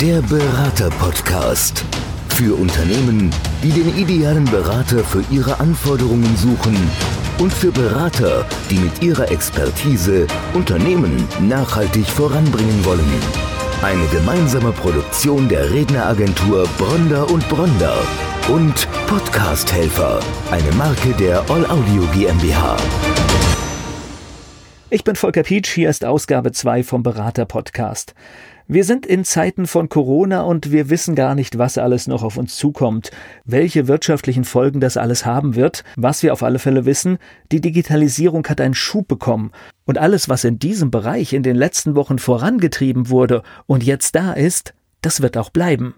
Der 0.00 0.20
Berater-Podcast. 0.22 1.84
Für 2.30 2.56
Unternehmen, 2.56 3.30
die 3.62 3.70
den 3.70 3.96
idealen 3.96 4.44
Berater 4.44 5.04
für 5.04 5.22
ihre 5.30 5.60
Anforderungen 5.60 6.36
suchen 6.36 6.76
und 7.38 7.52
für 7.52 7.70
Berater, 7.70 8.44
die 8.70 8.78
mit 8.78 9.02
ihrer 9.02 9.30
Expertise 9.30 10.26
Unternehmen 10.52 11.28
nachhaltig 11.42 12.06
voranbringen 12.06 12.84
wollen. 12.84 13.06
Eine 13.82 14.06
gemeinsame 14.08 14.72
Produktion 14.72 15.48
der 15.48 15.70
Redneragentur 15.70 16.68
Bronder 16.76 17.30
und 17.30 17.48
Bronder 17.48 17.96
und 18.48 18.88
Podcast-Helfer, 19.06 20.18
eine 20.50 20.72
Marke 20.72 21.12
der 21.20 21.38
All 21.48 21.64
Audio 21.66 22.02
GmbH. 22.12 22.76
Ich 24.90 25.02
bin 25.02 25.16
Volker 25.16 25.42
Pietsch, 25.42 25.72
hier 25.72 25.90
ist 25.90 26.04
Ausgabe 26.04 26.52
2 26.52 26.82
vom 26.82 27.02
Berater 27.02 27.46
Podcast. 27.46 28.14
Wir 28.66 28.84
sind 28.84 29.04
in 29.04 29.24
Zeiten 29.24 29.66
von 29.66 29.90
Corona 29.90 30.40
und 30.40 30.72
wir 30.72 30.88
wissen 30.88 31.14
gar 31.14 31.34
nicht, 31.34 31.58
was 31.58 31.76
alles 31.76 32.06
noch 32.06 32.22
auf 32.22 32.38
uns 32.38 32.56
zukommt, 32.56 33.10
welche 33.44 33.88
wirtschaftlichen 33.88 34.44
Folgen 34.44 34.80
das 34.80 34.96
alles 34.96 35.26
haben 35.26 35.54
wird. 35.54 35.84
Was 35.96 36.22
wir 36.22 36.32
auf 36.32 36.42
alle 36.42 36.58
Fälle 36.58 36.86
wissen, 36.86 37.18
die 37.52 37.60
Digitalisierung 37.60 38.46
hat 38.46 38.62
einen 38.62 38.72
Schub 38.72 39.06
bekommen 39.06 39.52
und 39.84 39.98
alles, 39.98 40.30
was 40.30 40.44
in 40.44 40.58
diesem 40.58 40.90
Bereich 40.90 41.34
in 41.34 41.42
den 41.42 41.56
letzten 41.56 41.94
Wochen 41.94 42.18
vorangetrieben 42.18 43.10
wurde 43.10 43.42
und 43.66 43.84
jetzt 43.84 44.14
da 44.14 44.32
ist, 44.32 44.72
das 45.02 45.20
wird 45.20 45.36
auch 45.36 45.50
bleiben. 45.50 45.94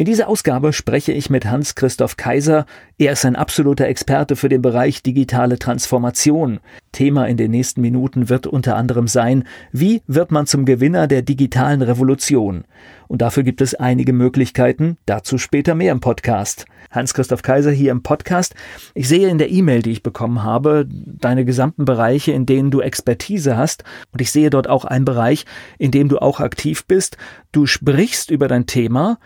In 0.00 0.06
dieser 0.06 0.28
Ausgabe 0.28 0.72
spreche 0.72 1.12
ich 1.12 1.28
mit 1.28 1.44
Hans-Christoph 1.44 2.16
Kaiser. 2.16 2.64
Er 2.96 3.12
ist 3.12 3.26
ein 3.26 3.36
absoluter 3.36 3.86
Experte 3.86 4.34
für 4.34 4.48
den 4.48 4.62
Bereich 4.62 5.02
digitale 5.02 5.58
Transformation. 5.58 6.60
Thema 6.90 7.26
in 7.28 7.36
den 7.36 7.50
nächsten 7.50 7.82
Minuten 7.82 8.30
wird 8.30 8.46
unter 8.46 8.76
anderem 8.76 9.08
sein, 9.08 9.44
wie 9.72 10.00
wird 10.06 10.32
man 10.32 10.46
zum 10.46 10.64
Gewinner 10.64 11.06
der 11.06 11.20
digitalen 11.20 11.82
Revolution? 11.82 12.64
Und 13.08 13.20
dafür 13.20 13.42
gibt 13.42 13.60
es 13.60 13.74
einige 13.74 14.14
Möglichkeiten, 14.14 14.96
dazu 15.04 15.36
später 15.36 15.74
mehr 15.74 15.92
im 15.92 16.00
Podcast. 16.00 16.64
Hans-Christoph 16.90 17.42
Kaiser 17.42 17.70
hier 17.70 17.92
im 17.92 18.02
Podcast. 18.02 18.54
Ich 18.94 19.06
sehe 19.06 19.28
in 19.28 19.36
der 19.36 19.50
E-Mail, 19.50 19.82
die 19.82 19.92
ich 19.92 20.02
bekommen 20.02 20.42
habe, 20.42 20.86
deine 20.88 21.44
gesamten 21.44 21.84
Bereiche, 21.84 22.32
in 22.32 22.46
denen 22.46 22.70
du 22.70 22.80
Expertise 22.80 23.58
hast. 23.58 23.84
Und 24.12 24.22
ich 24.22 24.32
sehe 24.32 24.48
dort 24.48 24.66
auch 24.66 24.86
einen 24.86 25.04
Bereich, 25.04 25.44
in 25.76 25.90
dem 25.90 26.08
du 26.08 26.22
auch 26.22 26.40
aktiv 26.40 26.86
bist. 26.86 27.18
Du 27.52 27.66
sprichst 27.66 28.30
über 28.30 28.48
dein 28.48 28.64
Thema. 28.64 29.18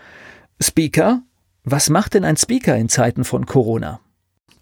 Speaker? 0.61 1.21
Was 1.63 1.89
macht 1.89 2.13
denn 2.13 2.23
ein 2.23 2.37
Speaker 2.37 2.75
in 2.75 2.89
Zeiten 2.89 3.23
von 3.23 3.45
Corona? 3.45 3.99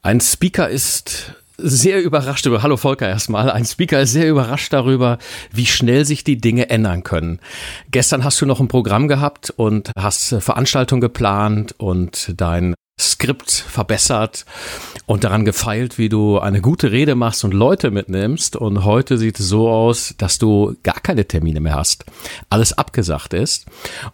Ein 0.01 0.21
Speaker 0.21 0.69
ist 0.69 1.35
sehr 1.57 2.01
überrascht 2.01 2.45
über, 2.45 2.63
hallo 2.63 2.77
Volker 2.77 3.07
erstmal, 3.07 3.51
ein 3.51 3.65
Speaker 3.65 4.01
ist 4.01 4.11
sehr 4.11 4.29
überrascht 4.29 4.73
darüber, 4.73 5.17
wie 5.51 5.65
schnell 5.65 6.05
sich 6.05 6.23
die 6.23 6.37
Dinge 6.37 6.69
ändern 6.69 7.03
können. 7.03 7.39
Gestern 7.91 8.23
hast 8.23 8.41
du 8.41 8.45
noch 8.45 8.59
ein 8.59 8.67
Programm 8.67 9.07
gehabt 9.07 9.51
und 9.51 9.91
hast 9.97 10.35
Veranstaltungen 10.39 11.01
geplant 11.01 11.75
und 11.77 12.33
dein 12.37 12.73
Skript 13.11 13.51
verbessert 13.51 14.45
und 15.05 15.23
daran 15.23 15.45
gefeilt, 15.45 15.97
wie 15.97 16.09
du 16.09 16.39
eine 16.39 16.61
gute 16.61 16.91
Rede 16.91 17.15
machst 17.15 17.43
und 17.43 17.53
Leute 17.53 17.91
mitnimmst. 17.91 18.55
Und 18.55 18.85
heute 18.85 19.17
sieht 19.17 19.39
es 19.39 19.47
so 19.47 19.69
aus, 19.69 20.15
dass 20.17 20.39
du 20.39 20.75
gar 20.83 20.99
keine 20.99 21.25
Termine 21.25 21.59
mehr 21.59 21.75
hast. 21.75 22.05
Alles 22.49 22.73
abgesagt 22.73 23.33
ist 23.33 23.65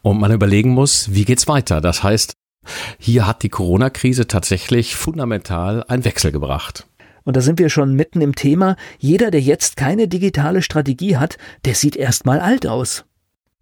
und 0.02 0.20
man 0.20 0.32
überlegen 0.32 0.72
muss, 0.72 1.14
wie 1.14 1.26
geht's 1.26 1.48
weiter? 1.48 1.82
Das 1.82 2.04
heißt, 2.04 2.34
hier 2.98 3.26
hat 3.26 3.44
die 3.44 3.50
Corona-Krise 3.50 4.28
tatsächlich 4.28 4.96
fundamental 4.96 5.84
einen 5.84 6.06
Wechsel 6.06 6.32
gebracht. 6.32 6.86
Und 7.24 7.36
da 7.36 7.42
sind 7.42 7.60
wir 7.60 7.70
schon 7.70 7.94
mitten 7.94 8.22
im 8.22 8.34
Thema. 8.36 8.76
Jeder, 8.98 9.30
der 9.30 9.42
jetzt 9.42 9.78
keine 9.78 10.08
digitale 10.08 10.62
Strategie 10.62 11.18
hat, 11.18 11.38
der 11.66 11.76
sieht 11.76 11.96
erstmal 11.96 12.40
alt 12.40 12.66
aus. 12.66 13.06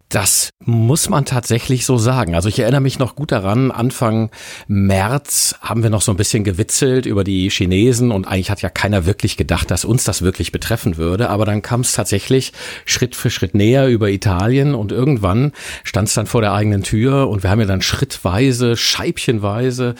Das 0.08 0.48
muss 0.64 1.10
man 1.10 1.26
tatsächlich 1.26 1.84
so 1.84 1.98
sagen. 1.98 2.34
Also 2.34 2.48
ich 2.48 2.58
erinnere 2.58 2.80
mich 2.80 2.98
noch 2.98 3.14
gut 3.14 3.30
daran, 3.30 3.70
Anfang 3.70 4.30
März 4.66 5.56
haben 5.60 5.82
wir 5.82 5.90
noch 5.90 6.00
so 6.00 6.12
ein 6.12 6.16
bisschen 6.16 6.44
gewitzelt 6.44 7.04
über 7.04 7.24
die 7.24 7.50
Chinesen 7.50 8.10
und 8.10 8.26
eigentlich 8.26 8.50
hat 8.50 8.62
ja 8.62 8.70
keiner 8.70 9.04
wirklich 9.04 9.36
gedacht, 9.36 9.70
dass 9.70 9.84
uns 9.84 10.04
das 10.04 10.22
wirklich 10.22 10.50
betreffen 10.50 10.96
würde. 10.96 11.28
Aber 11.28 11.44
dann 11.44 11.60
kam 11.60 11.82
es 11.82 11.92
tatsächlich 11.92 12.54
Schritt 12.86 13.16
für 13.16 13.28
Schritt 13.28 13.54
näher 13.54 13.88
über 13.88 14.08
Italien 14.08 14.74
und 14.74 14.92
irgendwann 14.92 15.52
stand 15.84 16.08
es 16.08 16.14
dann 16.14 16.26
vor 16.26 16.40
der 16.40 16.54
eigenen 16.54 16.82
Tür 16.82 17.28
und 17.28 17.42
wir 17.42 17.50
haben 17.50 17.60
ja 17.60 17.66
dann 17.66 17.82
schrittweise, 17.82 18.78
scheibchenweise 18.78 19.94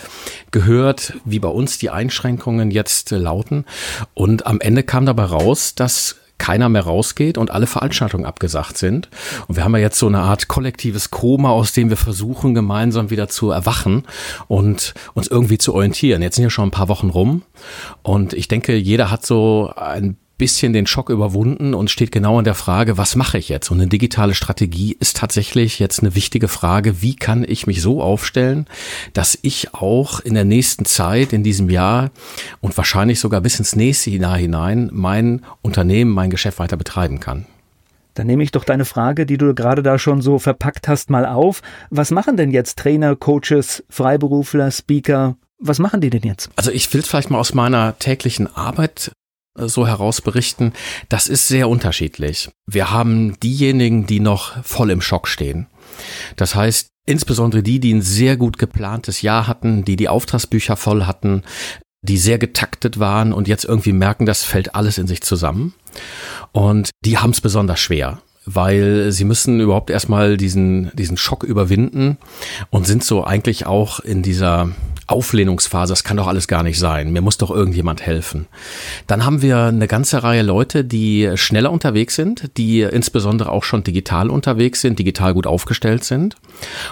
gehört, 0.51 1.15
wie 1.27 1.39
bei 1.39 1.49
uns 1.49 1.77
die 1.77 1.91
Einschränkungen 1.91 2.71
jetzt 2.71 3.11
lauten. 3.11 3.67
Und 4.15 4.47
am 4.47 4.61
Ende 4.61 4.85
kam 4.85 5.05
dabei 5.05 5.25
raus, 5.25 5.75
dass 5.75 6.17
keiner 6.39 6.69
mehr 6.69 6.83
rausgeht 6.83 7.39
und 7.39 7.51
alle 7.51 7.67
Veranstaltungen 7.67 8.25
abgesagt 8.25 8.79
sind. 8.79 9.09
Und 9.49 9.57
wir 9.57 9.65
haben 9.65 9.75
ja 9.75 9.83
jetzt 9.83 9.99
so 9.99 10.07
eine 10.07 10.21
Art 10.21 10.49
kollektives 10.49 11.11
Koma, 11.11 11.51
aus 11.51 11.73
dem 11.73 11.91
wir 11.91 11.97
versuchen, 11.97 12.55
gemeinsam 12.55 13.11
wieder 13.11 13.29
zu 13.29 13.51
erwachen 13.51 14.05
und 14.47 14.95
uns 15.15 15.29
irgendwie 15.29 15.59
zu 15.59 15.75
orientieren. 15.75 16.23
Jetzt 16.23 16.37
sind 16.37 16.45
ja 16.45 16.51
schon 16.51 16.69
ein 16.69 16.73
paar 16.73 16.89
Wochen 16.89 17.11
rum 17.11 17.43
und 18.03 18.33
ich 18.33 18.49
denke, 18.49 18.75
jeder 18.77 19.11
hat 19.11 19.27
so 19.27 19.73
ein 19.77 20.17
bisschen 20.39 20.73
den 20.73 20.87
Schock 20.87 21.11
überwunden 21.11 21.75
und 21.75 21.91
steht 21.91 22.13
genau 22.13 22.39
in 22.39 22.45
der 22.45 22.55
Frage, 22.55 22.97
was 22.97 23.17
mache 23.17 23.39
ich 23.39 23.49
jetzt? 23.49 23.71
Und 23.71 23.81
eine 23.81 23.89
digitale 23.89 24.35
Strategie 24.35 24.97
ist 24.99 25.17
tatsächlich 25.17 25.79
jetzt 25.79 26.01
eine 26.01 26.15
wichtige 26.15 26.49
Frage. 26.49 27.03
Wie 27.03 27.17
kann 27.17 27.45
ich 27.47 27.67
mich 27.67 27.83
so 27.83 28.01
aufstellen, 28.01 28.67
dass 29.13 29.39
ich 29.43 29.75
auch 29.75 30.21
in 30.21 30.35
der 30.35 30.45
nächsten 30.45 30.85
Zeit, 30.85 31.33
in 31.33 31.43
diesem 31.43 31.69
Jahr 31.69 32.11
und 32.61 32.77
wahrscheinlich 32.77 33.21
sogar 33.21 33.41
bis 33.41 33.59
ins 33.59 33.77
nächste 33.77 34.11
Jahr 34.11 34.39
hinein 34.39 34.89
mein 34.93 35.43
Unternehmen, 35.61 36.13
mein 36.13 36.31
Geschäft 36.31 36.59
weiter 36.59 36.77
betreiben 36.77 37.21
kann? 37.21 37.45
Dann 38.15 38.27
nehme 38.27 38.43
ich 38.43 38.51
doch 38.51 38.65
deine 38.65 38.85
Frage, 38.85 39.27
die 39.27 39.39
du 39.39 39.55
gerade 39.55 39.83
da 39.83 39.99
schon 39.99 40.23
so 40.23 40.39
verpackt 40.39 40.89
hast, 40.89 41.09
mal 41.11 41.27
auf. 41.27 41.63
Was 41.91 42.11
machen 42.11 42.37
denn 42.37 42.51
jetzt 42.51 42.79
Trainer, 42.79 43.15
Coaches, 43.15 43.85
Freiberufler, 43.89 44.71
Speaker? 44.71 45.37
Was 45.61 45.79
machen 45.79 46.01
die 46.01 46.11
denn 46.11 46.23
jetzt? 46.23 46.51
Also 46.57 46.71
ich 46.71 46.93
will 46.93 47.01
es 47.01 47.09
vielleicht 47.09 47.31
mal 47.31 47.39
aus 47.39 47.55
meiner 47.55 47.99
täglichen 47.99 48.53
Arbeit 48.53 49.13
so 49.67 49.87
herausberichten, 49.87 50.73
das 51.09 51.27
ist 51.27 51.49
sehr 51.49 51.69
unterschiedlich. 51.69 52.51
Wir 52.67 52.91
haben 52.91 53.39
diejenigen, 53.41 54.07
die 54.07 54.21
noch 54.21 54.63
voll 54.65 54.91
im 54.91 55.01
Schock 55.01 55.29
stehen. 55.29 55.67
Das 56.37 56.55
heißt, 56.55 56.89
insbesondere 57.07 57.63
die, 57.63 57.81
die 57.81 57.95
ein 57.95 58.03
sehr 58.03 58.37
gut 58.37 58.59
geplantes 58.59 59.23
Jahr 59.23 59.47
hatten, 59.47 59.85
die 59.85 59.97
die 59.97 60.09
Auftragsbücher 60.09 60.77
voll 60.77 61.05
hatten, 61.05 61.43
die 62.03 62.19
sehr 62.19 62.39
getaktet 62.39 63.01
waren 63.01 63.33
und 63.33 63.49
jetzt 63.49 63.65
irgendwie 63.65 63.93
merken, 63.93 64.27
das 64.27 64.45
fällt 64.45 64.75
alles 64.75 64.99
in 64.99 65.07
sich 65.07 65.23
zusammen. 65.23 65.75
Und 66.53 66.91
die 67.05 67.19
haben 67.19 67.31
es 67.31 67.41
besonders 67.41 67.81
schwer 67.81 68.23
weil 68.55 69.13
sie 69.13 69.25
müssen 69.25 69.61
überhaupt 69.61 69.91
erstmal 69.91 70.37
diesen, 70.37 70.91
diesen 70.95 71.17
Schock 71.17 71.45
überwinden 71.45 72.17
und 72.71 72.87
sind 72.87 73.05
so 73.05 73.25
eigentlich 73.25 73.67
auch 73.67 74.01
in 74.01 74.23
dieser 74.23 74.71
Auflehnungsphase, 75.09 75.93
das 75.93 76.05
kann 76.05 76.19
doch 76.19 76.27
alles 76.27 76.49
gar 76.49 76.63
nicht 76.63 76.79
sein, 76.79 77.13
mir 77.13 77.23
muss 77.23 77.39
doch 77.39 77.51
irgendjemand 77.51 78.03
helfen. 78.03 78.47
Dann 79.07 79.25
haben 79.25 79.41
wir 79.41 79.65
eine 79.65 79.89
ganze 79.89 80.23
Reihe 80.23 80.43
Leute, 80.43 80.85
die 80.85 81.31
schneller 81.37 81.73
unterwegs 81.73 82.15
sind, 82.15 82.51
die 82.59 82.83
insbesondere 82.83 83.51
auch 83.51 83.65
schon 83.65 83.83
digital 83.83 84.29
unterwegs 84.29 84.83
sind, 84.83 84.99
digital 84.99 85.33
gut 85.33 85.47
aufgestellt 85.47 86.05
sind 86.05 86.37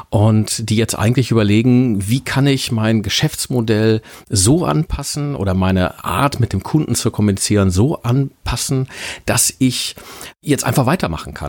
und 0.08 0.70
die 0.70 0.76
jetzt 0.76 0.98
eigentlich 0.98 1.30
überlegen, 1.30 2.08
wie 2.08 2.20
kann 2.20 2.46
ich 2.46 2.72
mein 2.72 3.02
Geschäftsmodell 3.02 4.00
so 4.30 4.64
anpassen 4.64 5.36
oder 5.36 5.52
meine 5.52 6.02
Art 6.02 6.40
mit 6.40 6.54
dem 6.54 6.62
Kunden 6.62 6.94
zu 6.94 7.10
kommunizieren 7.10 7.70
so 7.70 8.02
anpassen, 8.02 8.88
dass 9.26 9.54
ich 9.58 9.94
jetzt 10.40 10.64
einfach 10.64 10.86
weitermachen 10.86 11.34
kann. 11.34 11.45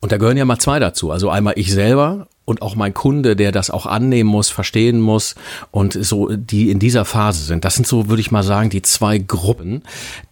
Und 0.00 0.12
da 0.12 0.18
gehören 0.18 0.36
ja 0.36 0.44
mal 0.44 0.58
zwei 0.58 0.78
dazu. 0.78 1.10
Also 1.10 1.30
einmal 1.30 1.54
ich 1.56 1.72
selber 1.72 2.28
und 2.44 2.62
auch 2.62 2.76
mein 2.76 2.94
Kunde, 2.94 3.36
der 3.36 3.52
das 3.52 3.70
auch 3.70 3.86
annehmen 3.86 4.30
muss, 4.30 4.50
verstehen 4.50 5.00
muss 5.00 5.34
und 5.70 5.92
so, 5.92 6.28
die 6.34 6.70
in 6.70 6.78
dieser 6.78 7.04
Phase 7.04 7.44
sind. 7.44 7.64
Das 7.64 7.74
sind 7.74 7.86
so, 7.86 8.08
würde 8.08 8.20
ich 8.20 8.30
mal 8.30 8.42
sagen, 8.42 8.70
die 8.70 8.82
zwei 8.82 9.18
Gruppen, 9.18 9.82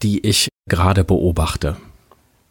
die 0.03 0.27
ich 0.27 0.49
gerade 0.69 1.05
beobachte. 1.05 1.77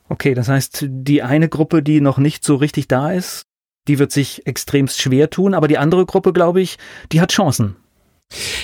Okay, 0.09 0.33
das 0.33 0.49
heißt, 0.49 0.85
die 0.89 1.23
eine 1.23 1.49
Gruppe, 1.49 1.81
die 1.81 2.01
noch 2.01 2.17
nicht 2.17 2.43
so 2.43 2.55
richtig 2.55 2.87
da 2.87 3.11
ist, 3.11 3.43
die 3.87 3.99
wird 3.99 4.11
sich 4.11 4.45
extremst 4.45 5.01
schwer 5.01 5.29
tun, 5.29 5.53
aber 5.53 5.67
die 5.67 5.77
andere 5.77 6.05
Gruppe, 6.05 6.33
glaube 6.33 6.61
ich, 6.61 6.77
die 7.11 7.21
hat 7.21 7.31
Chancen. 7.31 7.75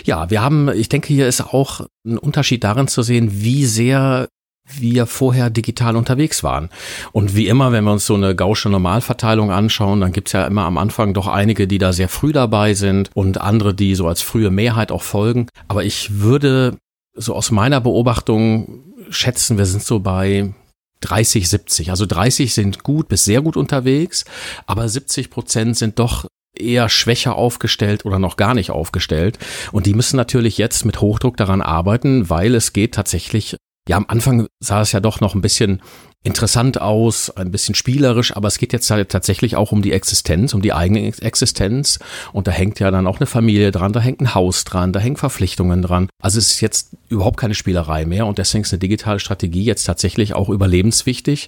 Ja, 0.04 0.30
wir 0.30 0.42
haben, 0.42 0.70
ich 0.70 0.90
denke, 0.90 1.08
hier 1.08 1.28
ist 1.28 1.42
auch 1.42 1.82
ein 2.06 2.18
Unterschied 2.18 2.64
darin 2.64 2.88
zu 2.88 3.04
sehen, 3.04 3.30
wie 3.32 3.66
sehr 3.66 4.28
wir 4.72 5.06
vorher 5.06 5.50
digital 5.50 5.96
unterwegs 5.96 6.44
waren. 6.44 6.70
Und 7.12 7.36
wie 7.36 7.48
immer, 7.48 7.72
wenn 7.72 7.84
wir 7.84 7.92
uns 7.92 8.06
so 8.06 8.16
eine 8.16 8.36
gausche 8.36 8.70
Normalverteilung 8.70 9.52
anschauen, 9.52 10.02
dann 10.02 10.12
gibt's 10.12 10.32
ja 10.32 10.46
immer 10.46 10.64
am 10.64 10.78
Anfang 10.78 11.14
doch 11.14 11.28
einige, 11.28 11.68
die 11.68 11.78
da 11.78 11.94
sehr 11.94 12.10
früh 12.10 12.32
dabei 12.32 12.74
sind 12.74 13.10
und 13.14 13.42
andere, 13.42 13.74
die 13.74 13.96
so 13.96 14.08
als 14.08 14.22
frühe 14.22 14.52
Mehrheit 14.52 14.92
auch 14.92 15.04
folgen. 15.04 15.48
Aber 15.68 15.84
ich 15.84 16.20
würde 16.20 16.78
so 17.16 17.34
aus 17.36 17.52
meiner 17.52 17.82
Beobachtung 17.82 18.84
schätzen, 19.10 19.58
wir 19.58 19.66
sind 19.66 19.84
so 19.84 20.00
bei 20.00 20.54
30, 21.02 21.50
70. 21.50 21.90
Also 21.92 22.06
30 22.06 22.54
sind 22.54 22.84
gut 22.84 23.08
bis 23.08 23.26
sehr 23.26 23.42
gut 23.42 23.58
unterwegs, 23.58 24.26
aber 24.66 24.88
70 24.88 25.30
Prozent 25.30 25.78
sind 25.78 26.00
doch 26.00 26.26
eher 26.58 26.90
schwächer 26.90 27.36
aufgestellt 27.36 28.06
oder 28.06 28.20
noch 28.20 28.36
gar 28.36 28.54
nicht 28.54 28.72
aufgestellt. 28.72 29.40
Und 29.72 29.86
die 29.86 29.94
müssen 29.94 30.18
natürlich 30.18 30.58
jetzt 30.58 30.86
mit 30.86 31.00
Hochdruck 31.00 31.38
daran 31.38 31.62
arbeiten, 31.62 32.30
weil 32.30 32.56
es 32.56 32.74
geht 32.74 32.94
tatsächlich 32.94 33.56
ja, 33.90 33.98
am 33.98 34.06
Anfang 34.08 34.46
sah 34.60 34.82
es 34.82 34.92
ja 34.92 35.00
doch 35.00 35.20
noch 35.20 35.34
ein 35.34 35.42
bisschen 35.42 35.82
interessant 36.24 36.80
aus, 36.80 37.32
ein 37.32 37.50
bisschen 37.50 37.74
spielerisch, 37.74 38.36
aber 38.36 38.48
es 38.48 38.60
geht 38.60 38.72
jetzt 38.72 38.92
halt 38.92 39.10
tatsächlich 39.10 39.56
auch 39.56 39.72
um 39.72 39.82
die 39.82 39.94
Existenz, 39.94 40.54
um 40.54 40.62
die 40.62 40.74
eigene 40.74 41.08
Existenz. 41.08 41.98
Und 42.32 42.46
da 42.46 42.52
hängt 42.52 42.80
ja 42.80 42.92
dann 42.92 43.08
auch 43.08 43.18
eine 43.18 43.26
Familie 43.26 43.72
dran, 43.72 43.92
da 43.92 44.00
hängt 44.00 44.22
ein 44.22 44.36
Haus 44.36 44.64
dran, 44.64 44.94
da 44.94 45.00
hängen 45.00 45.18
Verpflichtungen 45.18 45.82
dran. 45.82 46.08
Also 46.22 46.38
es 46.38 46.52
ist 46.52 46.62
jetzt 46.62 46.92
überhaupt 47.08 47.38
keine 47.38 47.56
Spielerei 47.56 48.06
mehr 48.06 48.28
und 48.28 48.38
deswegen 48.38 48.64
ist 48.64 48.72
eine 48.72 48.80
digitale 48.80 49.20
Strategie 49.20 49.64
jetzt 49.64 49.86
tatsächlich 49.86 50.36
auch 50.36 50.50
überlebenswichtig. 50.50 51.48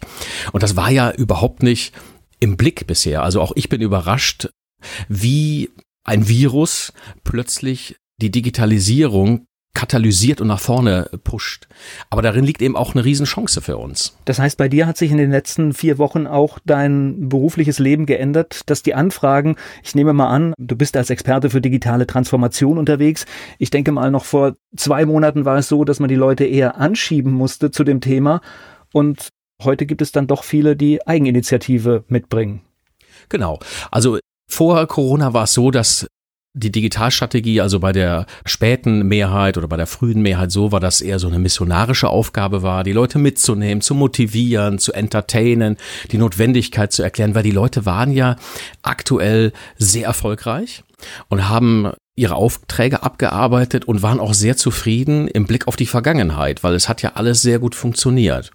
Und 0.51 0.63
das 0.63 0.75
war 0.75 0.89
ja 0.89 1.11
überhaupt 1.11 1.61
nicht 1.61 1.93
im 2.39 2.57
Blick 2.57 2.88
bisher. 2.88 3.21
Also 3.21 3.39
auch 3.39 3.51
ich 3.53 3.69
bin 3.69 3.81
überrascht, 3.81 4.49
wie 5.07 5.69
ein 6.03 6.27
Virus 6.27 6.91
plötzlich 7.23 7.97
die 8.19 8.31
Digitalisierung 8.31 9.45
katalysiert 9.73 10.41
und 10.41 10.47
nach 10.47 10.59
vorne 10.59 11.09
pusht. 11.23 11.68
Aber 12.09 12.21
darin 12.21 12.44
liegt 12.44 12.62
eben 12.62 12.75
auch 12.75 12.94
eine 12.94 13.06
Riesenchance 13.06 13.62
für 13.62 13.77
uns. 13.77 14.18
Das 14.25 14.38
heißt, 14.38 14.57
bei 14.57 14.68
dir 14.68 14.85
hat 14.85 14.97
sich 14.97 15.12
in 15.12 15.18
den 15.18 15.31
letzten 15.31 15.73
vier 15.73 15.97
Wochen 15.97 16.27
auch 16.27 16.59
dein 16.65 17.29
berufliches 17.29 17.79
Leben 17.79 18.06
geändert, 18.06 18.69
dass 18.69 18.83
die 18.83 18.94
Anfragen, 18.94 19.56
ich 19.83 19.95
nehme 19.95 20.13
mal 20.13 20.29
an, 20.29 20.53
du 20.57 20.75
bist 20.75 20.97
als 20.97 21.09
Experte 21.09 21.50
für 21.50 21.62
digitale 21.62 22.06
Transformation 22.06 22.77
unterwegs. 22.77 23.25
Ich 23.59 23.69
denke 23.69 23.91
mal, 23.91 24.12
noch 24.12 24.25
vor 24.25 24.56
zwei 24.75 25.06
Monaten 25.06 25.45
war 25.45 25.57
es 25.57 25.68
so, 25.68 25.85
dass 25.85 26.00
man 26.00 26.09
die 26.09 26.15
Leute 26.15 26.44
eher 26.44 26.77
anschieben 26.77 27.31
musste 27.31 27.71
zu 27.71 27.83
dem 27.83 28.01
Thema. 28.01 28.41
Und 28.94 29.29
heute 29.63 29.85
gibt 29.85 30.01
es 30.01 30.12
dann 30.12 30.27
doch 30.27 30.44
viele, 30.44 30.75
die 30.75 31.06
Eigeninitiative 31.07 32.03
mitbringen. 32.07 32.62
Genau. 33.29 33.59
Also 33.89 34.19
vor 34.50 34.85
Corona 34.88 35.33
war 35.33 35.45
es 35.45 35.53
so, 35.53 35.71
dass 35.71 36.07
die 36.53 36.71
Digitalstrategie, 36.71 37.62
also 37.62 37.80
bei 37.80 37.94
der 37.94 38.25
späten 38.45 39.07
Mehrheit 39.07 39.57
oder 39.57 39.68
bei 39.68 39.77
der 39.77 39.88
frühen 39.88 40.21
Mehrheit 40.21 40.51
so 40.51 40.71
war, 40.71 40.80
dass 40.81 41.01
eher 41.01 41.18
so 41.18 41.27
eine 41.27 41.39
missionarische 41.39 42.09
Aufgabe 42.09 42.62
war, 42.62 42.83
die 42.83 42.92
Leute 42.92 43.19
mitzunehmen, 43.19 43.81
zu 43.81 43.95
motivieren, 43.95 44.77
zu 44.77 44.92
entertainen, 44.92 45.77
die 46.12 46.18
Notwendigkeit 46.18 46.92
zu 46.92 47.03
erklären, 47.03 47.36
weil 47.36 47.44
die 47.44 47.51
Leute 47.51 47.86
waren 47.86 48.12
ja 48.12 48.36
aktuell 48.81 49.53
sehr 49.77 50.07
erfolgreich 50.07 50.83
und 51.30 51.48
haben 51.48 51.92
ihre 52.15 52.36
Aufträge 52.36 53.01
abgearbeitet 53.03 53.86
und 53.86 54.01
waren 54.01 54.19
auch 54.19 54.33
sehr 54.33 54.57
zufrieden 54.57 55.30
im 55.30 55.45
Blick 55.45 55.68
auf 55.68 55.77
die 55.77 55.86
Vergangenheit, 55.86 56.63
weil 56.63 56.75
es 56.75 56.89
hat 56.89 57.01
ja 57.01 57.13
alles 57.15 57.42
sehr 57.42 57.59
gut 57.59 57.75
funktioniert. 57.75 58.51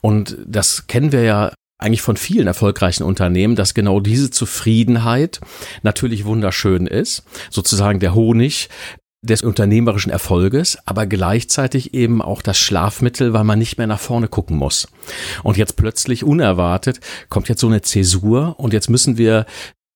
Und 0.00 0.36
das 0.44 0.88
kennen 0.88 1.12
wir 1.12 1.22
ja 1.22 1.52
eigentlich 1.78 2.02
von 2.02 2.16
vielen 2.16 2.46
erfolgreichen 2.46 3.04
Unternehmen, 3.04 3.56
dass 3.56 3.74
genau 3.74 4.00
diese 4.00 4.30
Zufriedenheit 4.30 5.40
natürlich 5.82 6.24
wunderschön 6.24 6.86
ist, 6.86 7.22
sozusagen 7.50 8.00
der 8.00 8.14
Honig 8.14 8.68
des 9.20 9.42
unternehmerischen 9.42 10.12
Erfolges, 10.12 10.78
aber 10.84 11.06
gleichzeitig 11.06 11.92
eben 11.92 12.22
auch 12.22 12.40
das 12.40 12.58
Schlafmittel, 12.58 13.32
weil 13.32 13.44
man 13.44 13.58
nicht 13.58 13.76
mehr 13.76 13.88
nach 13.88 13.98
vorne 13.98 14.28
gucken 14.28 14.56
muss. 14.56 14.88
Und 15.42 15.56
jetzt 15.56 15.76
plötzlich 15.76 16.22
unerwartet 16.22 17.00
kommt 17.28 17.48
jetzt 17.48 17.60
so 17.60 17.66
eine 17.66 17.82
Zäsur 17.82 18.54
und 18.58 18.72
jetzt 18.72 18.88
müssen 18.88 19.18
wir 19.18 19.46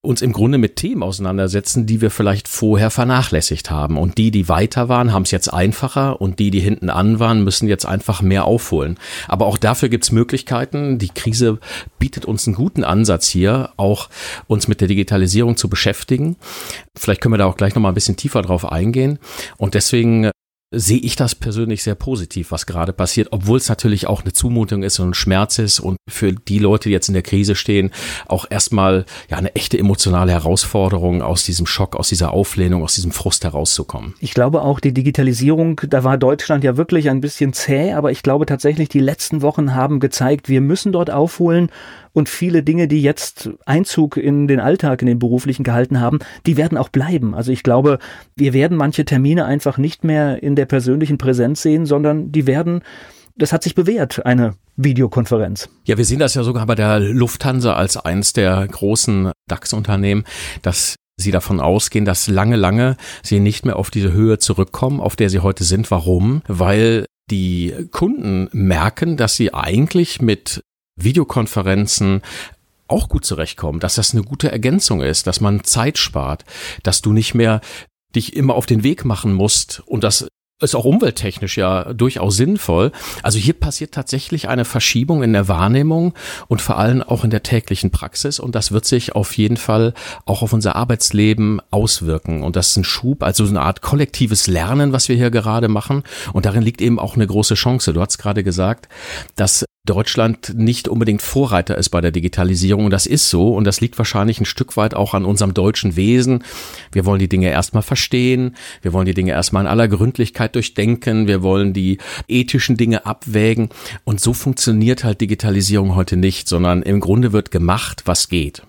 uns 0.05 0.21
im 0.21 0.33
Grunde 0.33 0.59
mit 0.59 0.75
Themen 0.75 1.05
auseinandersetzen, 1.05 1.87
die 1.87 2.01
wir 2.01 2.11
vielleicht 2.11 2.49
vorher 2.49 2.91
vernachlässigt 2.91 3.71
haben. 3.71 3.97
Und 3.97 4.19
die, 4.19 4.33
die 4.33 4.49
weiter 4.49 4.89
waren, 4.89 5.13
haben 5.13 5.23
es 5.23 5.31
jetzt 5.31 5.47
einfacher 5.53 6.21
und 6.21 6.41
die, 6.41 6.51
die 6.51 6.59
hinten 6.59 6.91
an 6.91 7.21
waren, 7.21 7.45
müssen 7.45 7.69
jetzt 7.69 7.87
einfach 7.87 8.21
mehr 8.21 8.45
aufholen. 8.45 8.99
Aber 9.29 9.47
auch 9.47 9.59
dafür 9.59 9.89
gibt 9.89 10.03
es 10.03 10.11
Möglichkeiten. 10.11 10.99
Die 10.99 11.09
Krise 11.09 11.61
bietet 12.01 12.25
uns 12.25 12.49
einen 12.49 12.57
guten 12.57 12.83
Ansatz 12.83 13.29
hier, 13.29 13.71
auch 13.77 14.09
uns 14.49 14.67
mit 14.67 14.81
der 14.81 14.89
Digitalisierung 14.89 15.57
zu 15.57 15.69
beschäftigen. 15.69 16.37
Vielleicht 16.99 17.21
können 17.21 17.35
wir 17.35 17.39
da 17.39 17.47
auch 17.47 17.57
gleich 17.57 17.77
nochmal 17.77 17.93
ein 17.93 17.95
bisschen 17.95 18.17
tiefer 18.17 18.43
drauf 18.43 18.71
eingehen. 18.71 19.21
Und 19.57 19.75
deswegen 19.75 20.33
sehe 20.73 20.99
ich 20.99 21.17
das 21.17 21.35
persönlich 21.35 21.83
sehr 21.83 21.95
positiv, 21.95 22.51
was 22.51 22.67
gerade 22.67 22.93
passiert, 22.93 23.29
obwohl 23.31 23.59
es 23.59 23.69
natürlich 23.69 24.07
auch 24.07 24.23
eine 24.23 24.33
Zumutung 24.33 24.83
ist 24.83 24.99
und 24.99 25.11
ein 25.11 25.15
Schmerz 25.15 25.59
ist 25.59 25.81
und 25.81 25.97
für 26.09 26.33
die 26.33 26.59
Leute, 26.59 26.89
die 26.89 26.93
jetzt 26.93 27.09
in 27.09 27.15
der 27.15 27.23
Krise 27.23 27.55
stehen, 27.55 27.91
auch 28.27 28.47
erstmal 28.49 29.05
ja 29.31 29.37
eine 29.37 29.55
echte 29.55 29.79
emotionale 29.79 30.33
Herausforderung 30.33 31.23
aus 31.23 31.45
diesem 31.45 31.67
Schock, 31.67 31.95
aus 31.97 32.09
dieser 32.09 32.33
Auflehnung, 32.33 32.83
aus 32.83 32.95
diesem 32.95 33.13
Frust 33.13 33.45
herauszukommen. 33.45 34.15
Ich 34.21 34.35
glaube 34.35 34.63
auch 34.63 34.81
die 34.81 34.95
Digitalisierung, 34.95 35.81
da 35.89 36.05
war 36.05 36.17
Deutschland 36.17 36.65
ja 36.65 36.77
wirklich 36.77 37.11
ein 37.11 37.21
bisschen 37.21 37.53
zäh, 37.53 37.93
aber 37.93 38.11
ich 38.11 38.23
glaube 38.23 38.47
tatsächlich, 38.47 38.89
die 38.89 39.01
letzten 39.01 39.43
Wochen 39.43 39.75
haben 39.75 40.01
gezeigt, 40.01 40.49
wir 40.49 40.61
müssen 40.61 40.93
dort 40.93 41.11
aufholen 41.11 41.71
und 42.13 42.29
viele 42.29 42.63
Dinge, 42.63 42.89
die 42.89 43.03
jetzt 43.03 43.51
Einzug 43.65 44.17
in 44.17 44.47
den 44.47 44.61
Alltag, 44.61 45.01
in 45.01 45.07
den 45.07 45.19
beruflichen 45.19 45.63
gehalten 45.63 46.01
haben, 46.01 46.19
die 46.47 46.57
werden 46.57 46.77
auch 46.77 46.91
bleiben. 46.91 47.35
Also 47.35 47.53
ich 47.53 47.63
glaube, 47.63 47.99
wir 48.37 48.53
werden 48.53 48.77
manche 48.77 49.05
Termine 49.05 49.47
einfach 49.47 49.79
nicht 49.79 50.05
mehr 50.05 50.43
in 50.43 50.55
der 50.55 50.62
persönlichen 50.67 51.19
Präsenz 51.19 51.63
sehen, 51.63 51.87
sondern 51.87 52.33
die 52.33 52.47
werden, 52.47 52.83
das 53.37 53.53
hat 53.53 53.63
sich 53.63 53.75
bewährt, 53.75 54.25
eine 54.25 54.55
Videokonferenz. 54.77 55.69
Ja, 55.85 55.99
wir 55.99 56.05
sehen 56.05 56.19
das 56.19 56.35
ja 56.35 56.43
sogar 56.43 56.67
bei 56.67 56.75
der 56.75 57.01
Lufthansa 57.01 57.75
als 57.75 57.97
eins 57.97 58.33
der 58.33 58.67
großen 58.67 59.33
DAX-Unternehmen, 59.49 60.25
dass 60.63 60.97
Sie 61.19 61.31
davon 61.31 61.61
ausgehen, 61.61 62.05
dass 62.07 62.27
lange, 62.27 62.57
lange 62.57 62.97
Sie 63.23 63.39
nicht 63.39 63.67
mehr 63.67 63.77
auf 63.77 63.91
diese 63.91 64.13
Höhe 64.13 64.39
zurückkommen, 64.39 65.01
auf 65.01 65.15
der 65.15 65.29
Sie 65.29 65.41
heute 65.41 65.63
sind. 65.63 65.91
Warum? 65.91 66.43
Weil 66.49 67.05
die 67.31 67.89
Kunden 67.91 68.49
merken, 68.53 69.17
dass 69.17 69.37
sie 69.37 69.55
eigentlich 69.55 70.21
mit 70.21 70.63
Videokonferenzen 70.97 72.23
auch 72.89 73.09
gut 73.09 73.25
zurechtkommen, 73.25 73.81
dass 73.81 73.95
das 73.95 74.13
eine 74.13 74.23
gute 74.23 74.53
Ergänzung 74.53 75.01
ist, 75.01 75.27
dass 75.27 75.41
man 75.41 75.65
Zeit 75.65 75.99
spart, 75.99 76.45
dass 76.83 77.01
du 77.01 77.13
nicht 77.13 77.35
mehr 77.35 77.61
dich 78.15 78.37
immer 78.37 78.55
auf 78.55 78.67
den 78.67 78.83
Weg 78.83 79.05
machen 79.07 79.33
musst 79.33 79.83
und 79.87 80.05
das 80.05 80.29
ist 80.63 80.75
auch 80.75 80.85
umwelttechnisch 80.85 81.57
ja 81.57 81.93
durchaus 81.93 82.37
sinnvoll. 82.37 82.93
Also 83.23 83.39
hier 83.39 83.55
passiert 83.55 83.93
tatsächlich 83.93 84.49
eine 84.49 84.65
Verschiebung 84.65 85.23
in 85.23 85.33
der 85.33 85.49
Wahrnehmung 85.49 86.15
und 86.49 86.63
vor 86.63 86.79
allem 86.79 87.03
auch 87.03 87.25
in 87.25 87.31
der 87.31 87.43
täglichen 87.43 87.91
Praxis 87.91 88.39
und 88.39 88.55
das 88.55 88.73
wird 88.73 88.85
sich 88.85 89.15
auf 89.15 89.37
jeden 89.37 89.57
Fall 89.57 89.95
auch 90.25 90.43
auf 90.43 90.53
unser 90.53 90.77
Arbeitsleben 90.77 91.61
auswirken 91.71 92.43
und 92.43 92.57
das 92.57 92.69
ist 92.69 92.77
ein 92.77 92.85
Schub, 92.85 93.23
also 93.23 93.45
eine 93.45 93.61
Art 93.61 93.83
kollektives 93.83 94.47
Lernen, 94.47 94.93
was 94.93 95.09
wir 95.09 95.17
hier 95.17 95.31
gerade 95.31 95.69
machen 95.69 96.03
und 96.33 96.47
darin 96.47 96.63
liegt 96.63 96.81
eben 96.81 96.99
auch 96.99 97.17
eine 97.17 97.27
große 97.27 97.55
Chance. 97.55 97.93
Du 97.93 98.01
hast 98.01 98.19
gerade 98.19 98.45
gesagt, 98.45 98.89
dass 99.37 99.65
Deutschland 99.85 100.55
nicht 100.57 100.87
unbedingt 100.87 101.23
Vorreiter 101.23 101.77
ist 101.77 101.89
bei 101.89 102.01
der 102.01 102.13
Digitalisierung. 102.13 102.85
Und 102.85 102.93
das 102.93 103.05
ist 103.05 103.31
so. 103.31 103.53
Und 103.53 103.65
das 103.65 103.81
liegt 103.81 103.99
wahrscheinlich 103.99 104.41
ein 104.41 104.45
Stück 104.45 104.77
weit 104.77 104.95
auch 104.95 105.13
an 105.13 105.25
unserem 105.25 105.55
deutschen 105.55 105.97
Wesen. 105.97 106.45
Wir 106.93 107.05
wollen 107.05 107.19
die 107.19 107.29
Dinge 107.29 107.51
erstmal 107.51 107.83
verstehen. 107.83 108.55
Wir 108.83 108.93
wollen 108.93 109.07
die 109.07 109.15
Dinge 109.15 109.33
erstmal 109.33 109.65
in 109.65 109.69
aller 109.69 109.89
Gründlichkeit 109.89 110.55
durchdenken. 110.55 111.27
Wir 111.27 111.43
wollen 111.43 111.73
die 111.73 111.99
ethischen 112.29 112.77
Dinge 112.77 113.07
abwägen. 113.07 113.71
Und 114.05 114.21
so 114.21 114.33
funktioniert 114.35 115.03
halt 115.03 115.21
Digitalisierung 115.21 115.97
heute 115.97 116.17
nicht, 116.17 116.47
sondern 116.47 116.83
im 116.83 117.01
Grunde 117.01 117.33
wird 117.33 117.51
gemacht, 117.51 118.03
was 118.05 118.29
geht. 118.29 118.63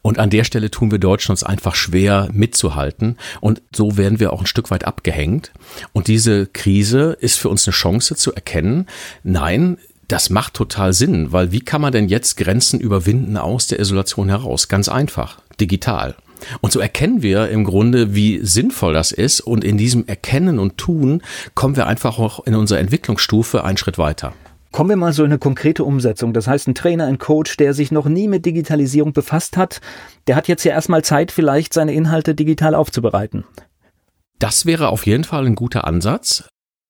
Und 0.00 0.20
an 0.20 0.30
der 0.30 0.44
Stelle 0.44 0.70
tun 0.70 0.92
wir 0.92 1.00
Deutschen 1.00 1.32
uns 1.32 1.42
einfach 1.42 1.74
schwer 1.74 2.28
mitzuhalten. 2.32 3.18
Und 3.40 3.62
so 3.74 3.96
werden 3.96 4.20
wir 4.20 4.32
auch 4.32 4.42
ein 4.42 4.46
Stück 4.46 4.70
weit 4.70 4.84
abgehängt. 4.84 5.50
Und 5.92 6.06
diese 6.06 6.46
Krise 6.46 7.16
ist 7.18 7.36
für 7.36 7.48
uns 7.48 7.66
eine 7.66 7.72
Chance 7.72 8.14
zu 8.14 8.32
erkennen, 8.32 8.86
nein, 9.24 9.78
das 10.08 10.30
macht 10.30 10.54
total 10.54 10.92
Sinn, 10.92 11.32
weil 11.32 11.52
wie 11.52 11.60
kann 11.60 11.80
man 11.80 11.92
denn 11.92 12.08
jetzt 12.08 12.36
Grenzen 12.36 12.80
überwinden 12.80 13.36
aus 13.36 13.66
der 13.66 13.80
Isolation 13.80 14.28
heraus? 14.28 14.68
Ganz 14.68 14.88
einfach, 14.88 15.40
digital. 15.60 16.14
Und 16.60 16.72
so 16.72 16.80
erkennen 16.80 17.22
wir 17.22 17.48
im 17.48 17.64
Grunde, 17.64 18.14
wie 18.14 18.40
sinnvoll 18.42 18.92
das 18.92 19.10
ist. 19.10 19.40
Und 19.40 19.64
in 19.64 19.78
diesem 19.78 20.06
Erkennen 20.06 20.58
und 20.58 20.76
Tun 20.76 21.22
kommen 21.54 21.76
wir 21.76 21.86
einfach 21.86 22.18
auch 22.18 22.46
in 22.46 22.54
unserer 22.54 22.78
Entwicklungsstufe 22.78 23.64
einen 23.64 23.78
Schritt 23.78 23.98
weiter. 23.98 24.32
Kommen 24.70 24.90
wir 24.90 24.96
mal 24.96 25.12
so 25.12 25.24
in 25.24 25.30
eine 25.30 25.38
konkrete 25.38 25.84
Umsetzung. 25.84 26.34
Das 26.34 26.46
heißt, 26.46 26.68
ein 26.68 26.74
Trainer, 26.74 27.06
ein 27.06 27.18
Coach, 27.18 27.56
der 27.56 27.72
sich 27.72 27.90
noch 27.90 28.06
nie 28.06 28.28
mit 28.28 28.44
Digitalisierung 28.44 29.12
befasst 29.12 29.56
hat, 29.56 29.80
der 30.26 30.36
hat 30.36 30.48
jetzt 30.48 30.64
ja 30.64 30.72
erstmal 30.72 31.02
Zeit, 31.02 31.32
vielleicht 31.32 31.72
seine 31.72 31.94
Inhalte 31.94 32.34
digital 32.34 32.74
aufzubereiten. 32.74 33.44
Das 34.38 34.66
wäre 34.66 34.88
auf 34.88 35.06
jeden 35.06 35.24
Fall 35.24 35.46
ein 35.46 35.54
guter 35.54 35.86
Ansatz 35.86 36.44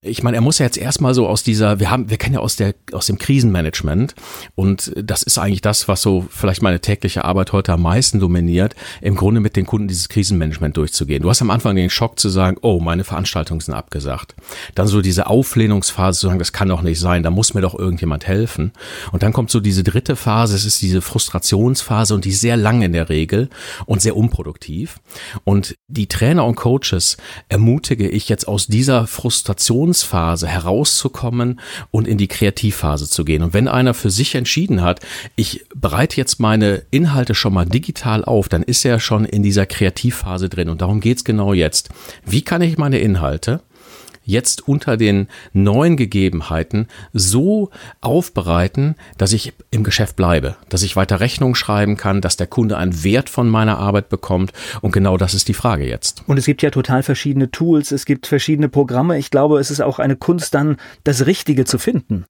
ich 0.07 0.23
meine, 0.23 0.37
er 0.37 0.41
muss 0.41 0.59
ja 0.59 0.67
jetzt 0.67 0.79
erstmal 0.79 1.15
so 1.15 1.27
aus 1.27 1.43
dieser, 1.43 1.81
wir 1.81 1.91
haben, 1.91 2.11
wir 2.11 2.17
kennen 2.17 2.35
ja 2.35 2.41
aus 2.41 2.57
der, 2.57 2.75
aus 2.93 3.07
dem 3.07 3.19
Krisenmanagement 3.19 4.15
und 4.55 4.93
das 4.97 5.23
ist 5.23 5.39
eigentlich 5.39 5.61
das, 5.61 5.89
was 5.89 6.03
so 6.03 6.27
vielleicht 6.31 6.63
meine 6.63 6.81
tägliche 6.81 7.25
Arbeit 7.25 7.53
heute 7.53 7.73
am 7.73 7.83
meisten 7.83 8.21
dominiert, 8.21 8.75
im 9.01 9.17
Grunde 9.17 9.41
mit 9.41 9.57
den 9.57 9.67
Kunden 9.67 9.89
dieses 9.89 10.09
Krisenmanagement 10.09 10.77
durchzugehen. 10.77 11.23
Du 11.23 11.31
hast 11.31 11.43
am 11.43 11.51
Anfang 11.51 11.77
den 11.77 11.91
Schock 11.91 12.19
zu 12.19 12.29
sagen, 12.29 12.57
oh, 12.63 12.81
meine 12.81 13.05
Veranstaltungen 13.05 13.61
sind 13.61 13.75
abgesagt. 13.75 14.35
Dann 14.75 14.87
so 14.87 15.03
diese 15.03 15.27
Auflehnungsphase 15.27 16.21
zu 16.21 16.27
sagen, 16.29 16.39
das 16.39 16.53
kann 16.53 16.69
doch 16.69 16.83
nicht 16.83 17.01
sein, 17.01 17.23
da 17.23 17.31
muss 17.31 17.55
mir 17.55 17.61
doch 17.61 17.79
irgendjemand 17.79 18.27
helfen. 18.27 18.73
Und 19.13 19.23
dann 19.23 19.33
kommt 19.33 19.51
so 19.51 19.61
diese 19.61 19.83
dritte 19.83 20.17
Phase, 20.17 20.55
es 20.55 20.65
ist 20.65 20.83
diese 20.83 21.03
Frustrationsphase 21.03 22.15
und 22.15 22.25
die 22.25 22.31
ist 22.31 22.41
sehr 22.41 22.57
lang 22.57 22.83
in 22.83 22.93
der 22.93 23.09
Regel 23.09 23.49
und 23.87 24.01
sehr 24.01 24.17
unproduktiv. 24.17 25.01
Und 25.45 25.77
die 25.89 26.07
Trainer 26.07 26.45
und 26.45 26.57
Coaches 26.57 27.17
ermutige 27.49 28.09
ich 28.09 28.29
jetzt 28.29 28.49
aus 28.49 28.67
dieser 28.67 29.07
Frustration 29.07 29.95
Produktionsphase 29.97 30.47
herauszukommen 30.47 31.61
und 31.91 32.07
in 32.07 32.19
die 32.19 32.29
Kreativphase 32.29 33.09
zu 33.09 33.25
gehen. 33.25 33.43
Und 33.43 33.55
wenn 33.55 33.69
einer 33.69 33.95
für 33.95 34.11
sich 34.11 34.35
entschieden 34.35 34.83
hat, 34.83 35.01
ich 35.37 35.65
bereite 35.75 36.17
jetzt 36.17 36.41
meine 36.41 36.83
Inhalte 36.91 37.35
schon 37.35 37.55
mal 37.55 37.67
digital 37.67 38.25
auf, 38.25 38.49
dann 38.49 38.63
ist 38.63 38.85
er 38.85 39.01
schon 39.01 39.25
in 39.25 39.43
dieser 39.43 39.67
Kreativphase 39.67 40.49
drin. 40.49 40.69
Und 40.69 40.83
darum 40.83 41.01
geht's 41.01 41.25
genau 41.25 41.53
jetzt. 41.53 41.89
Wie 42.25 42.43
kann 42.43 42.63
ich 42.63 42.79
meine 42.79 42.99
Inhalte 42.99 43.61
jetzt 44.27 44.69
unter 44.69 44.97
den 44.97 45.29
neuen 45.55 45.97
Gegebenheiten 45.97 46.89
so 47.15 47.71
aufbereiten, 48.03 48.97
dass 49.17 49.33
ich 49.33 49.55
im 49.71 49.85
Geschäft 49.85 50.17
bleibe, 50.17 50.57
dass 50.69 50.83
ich 50.83 50.97
weiter 50.97 51.21
Rechnung 51.21 51.55
schreiben 51.55 51.97
kann, 51.97 52.21
dass 52.21 52.37
der 52.37 52.47
Kunde 52.47 52.77
einen 52.77 53.03
Wert 53.05 53.31
von 53.31 53.49
meiner 53.49 53.79
Arbeit 53.79 54.11
bekommt. 54.11 54.53
Und 54.83 54.93
genau 54.93 55.17
das 55.17 55.33
ist 55.33 55.49
die 55.49 55.55
Frage 55.55 55.87
jetzt. 55.89 56.25
Und 56.27 56.37
es 56.37 56.45
gibt 56.45 56.63
ja 56.63 56.71
total 56.71 57.03
verschiedene 57.03 57.51
Tools, 57.51 57.93
es 57.93 58.05
gibt 58.05 58.27
verschiedene 58.27 58.69
Programme. 58.69 59.17
Ich 59.19 59.31
glaube, 59.31 59.59
es 59.59 59.71
ist 59.71 59.81
auch 59.81 59.99
eine 59.99 60.17
Kunst 60.17 60.55
dann, 60.55 60.77
das 61.05 61.27
Richtige 61.27 61.65
zu 61.65 61.79
finden. 61.79 62.27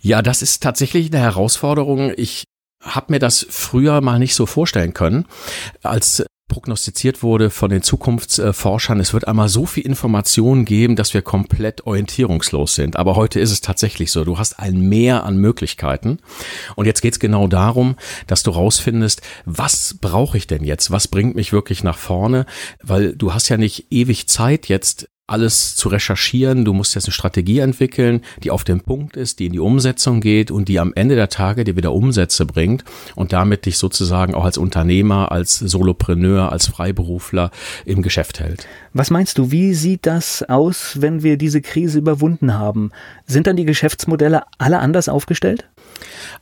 Ja, 0.00 0.22
das 0.22 0.42
ist 0.42 0.62
tatsächlich 0.62 1.12
eine 1.12 1.22
Herausforderung. 1.22 2.12
Ich 2.16 2.44
habe 2.82 3.12
mir 3.12 3.18
das 3.18 3.46
früher 3.48 4.00
mal 4.02 4.18
nicht 4.18 4.34
so 4.34 4.46
vorstellen 4.46 4.92
können. 4.92 5.24
Als 5.82 6.24
prognostiziert 6.54 7.24
wurde 7.24 7.50
von 7.50 7.68
den 7.68 7.82
Zukunftsforschern, 7.82 9.00
es 9.00 9.12
wird 9.12 9.26
einmal 9.26 9.48
so 9.48 9.66
viel 9.66 9.84
Information 9.84 10.64
geben, 10.64 10.94
dass 10.94 11.12
wir 11.12 11.20
komplett 11.20 11.84
orientierungslos 11.84 12.76
sind. 12.76 12.94
Aber 12.94 13.16
heute 13.16 13.40
ist 13.40 13.50
es 13.50 13.60
tatsächlich 13.60 14.12
so. 14.12 14.24
Du 14.24 14.38
hast 14.38 14.60
ein 14.60 14.80
Mehr 14.88 15.24
an 15.24 15.36
Möglichkeiten. 15.36 16.18
Und 16.76 16.86
jetzt 16.86 17.00
geht 17.00 17.14
es 17.14 17.18
genau 17.18 17.48
darum, 17.48 17.96
dass 18.28 18.44
du 18.44 18.52
rausfindest, 18.52 19.20
was 19.44 19.96
brauche 20.00 20.38
ich 20.38 20.46
denn 20.46 20.62
jetzt? 20.62 20.92
Was 20.92 21.08
bringt 21.08 21.34
mich 21.34 21.52
wirklich 21.52 21.82
nach 21.82 21.98
vorne? 21.98 22.46
Weil 22.80 23.16
du 23.16 23.34
hast 23.34 23.48
ja 23.48 23.56
nicht 23.56 23.86
ewig 23.90 24.28
Zeit 24.28 24.68
jetzt 24.68 25.08
alles 25.26 25.74
zu 25.74 25.88
recherchieren. 25.88 26.64
Du 26.64 26.74
musst 26.74 26.94
jetzt 26.94 27.06
eine 27.06 27.12
Strategie 27.12 27.60
entwickeln, 27.60 28.20
die 28.42 28.50
auf 28.50 28.62
den 28.64 28.80
Punkt 28.80 29.16
ist, 29.16 29.38
die 29.38 29.46
in 29.46 29.52
die 29.52 29.58
Umsetzung 29.58 30.20
geht 30.20 30.50
und 30.50 30.68
die 30.68 30.78
am 30.78 30.92
Ende 30.94 31.14
der 31.14 31.30
Tage 31.30 31.64
dir 31.64 31.76
wieder 31.76 31.92
Umsätze 31.92 32.44
bringt 32.44 32.84
und 33.14 33.32
damit 33.32 33.64
dich 33.64 33.78
sozusagen 33.78 34.34
auch 34.34 34.44
als 34.44 34.58
Unternehmer, 34.58 35.32
als 35.32 35.58
Solopreneur, 35.58 36.52
als 36.52 36.66
Freiberufler 36.66 37.50
im 37.86 38.02
Geschäft 38.02 38.40
hält. 38.40 38.66
Was 38.92 39.10
meinst 39.10 39.38
du, 39.38 39.50
wie 39.50 39.72
sieht 39.74 40.04
das 40.06 40.42
aus, 40.42 41.00
wenn 41.00 41.22
wir 41.22 41.38
diese 41.38 41.62
Krise 41.62 41.98
überwunden 41.98 42.54
haben? 42.54 42.90
Sind 43.26 43.46
dann 43.46 43.56
die 43.56 43.64
Geschäftsmodelle 43.64 44.42
alle 44.58 44.78
anders 44.78 45.08
aufgestellt? 45.08 45.68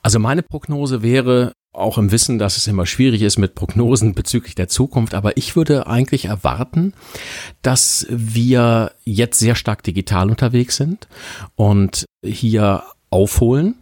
Also 0.02 0.18
meine 0.18 0.42
Prognose 0.42 1.02
wäre, 1.02 1.52
auch 1.72 1.96
im 1.96 2.10
Wissen, 2.10 2.38
dass 2.38 2.56
es 2.56 2.66
immer 2.66 2.86
schwierig 2.86 3.22
ist 3.22 3.38
mit 3.38 3.54
Prognosen 3.54 4.14
bezüglich 4.14 4.54
der 4.54 4.68
Zukunft. 4.68 5.14
Aber 5.14 5.36
ich 5.36 5.56
würde 5.56 5.86
eigentlich 5.86 6.26
erwarten, 6.26 6.92
dass 7.62 8.06
wir 8.10 8.92
jetzt 9.04 9.38
sehr 9.38 9.54
stark 9.54 9.82
digital 9.82 10.28
unterwegs 10.30 10.76
sind 10.76 11.08
und 11.54 12.04
hier 12.24 12.82
aufholen 13.10 13.76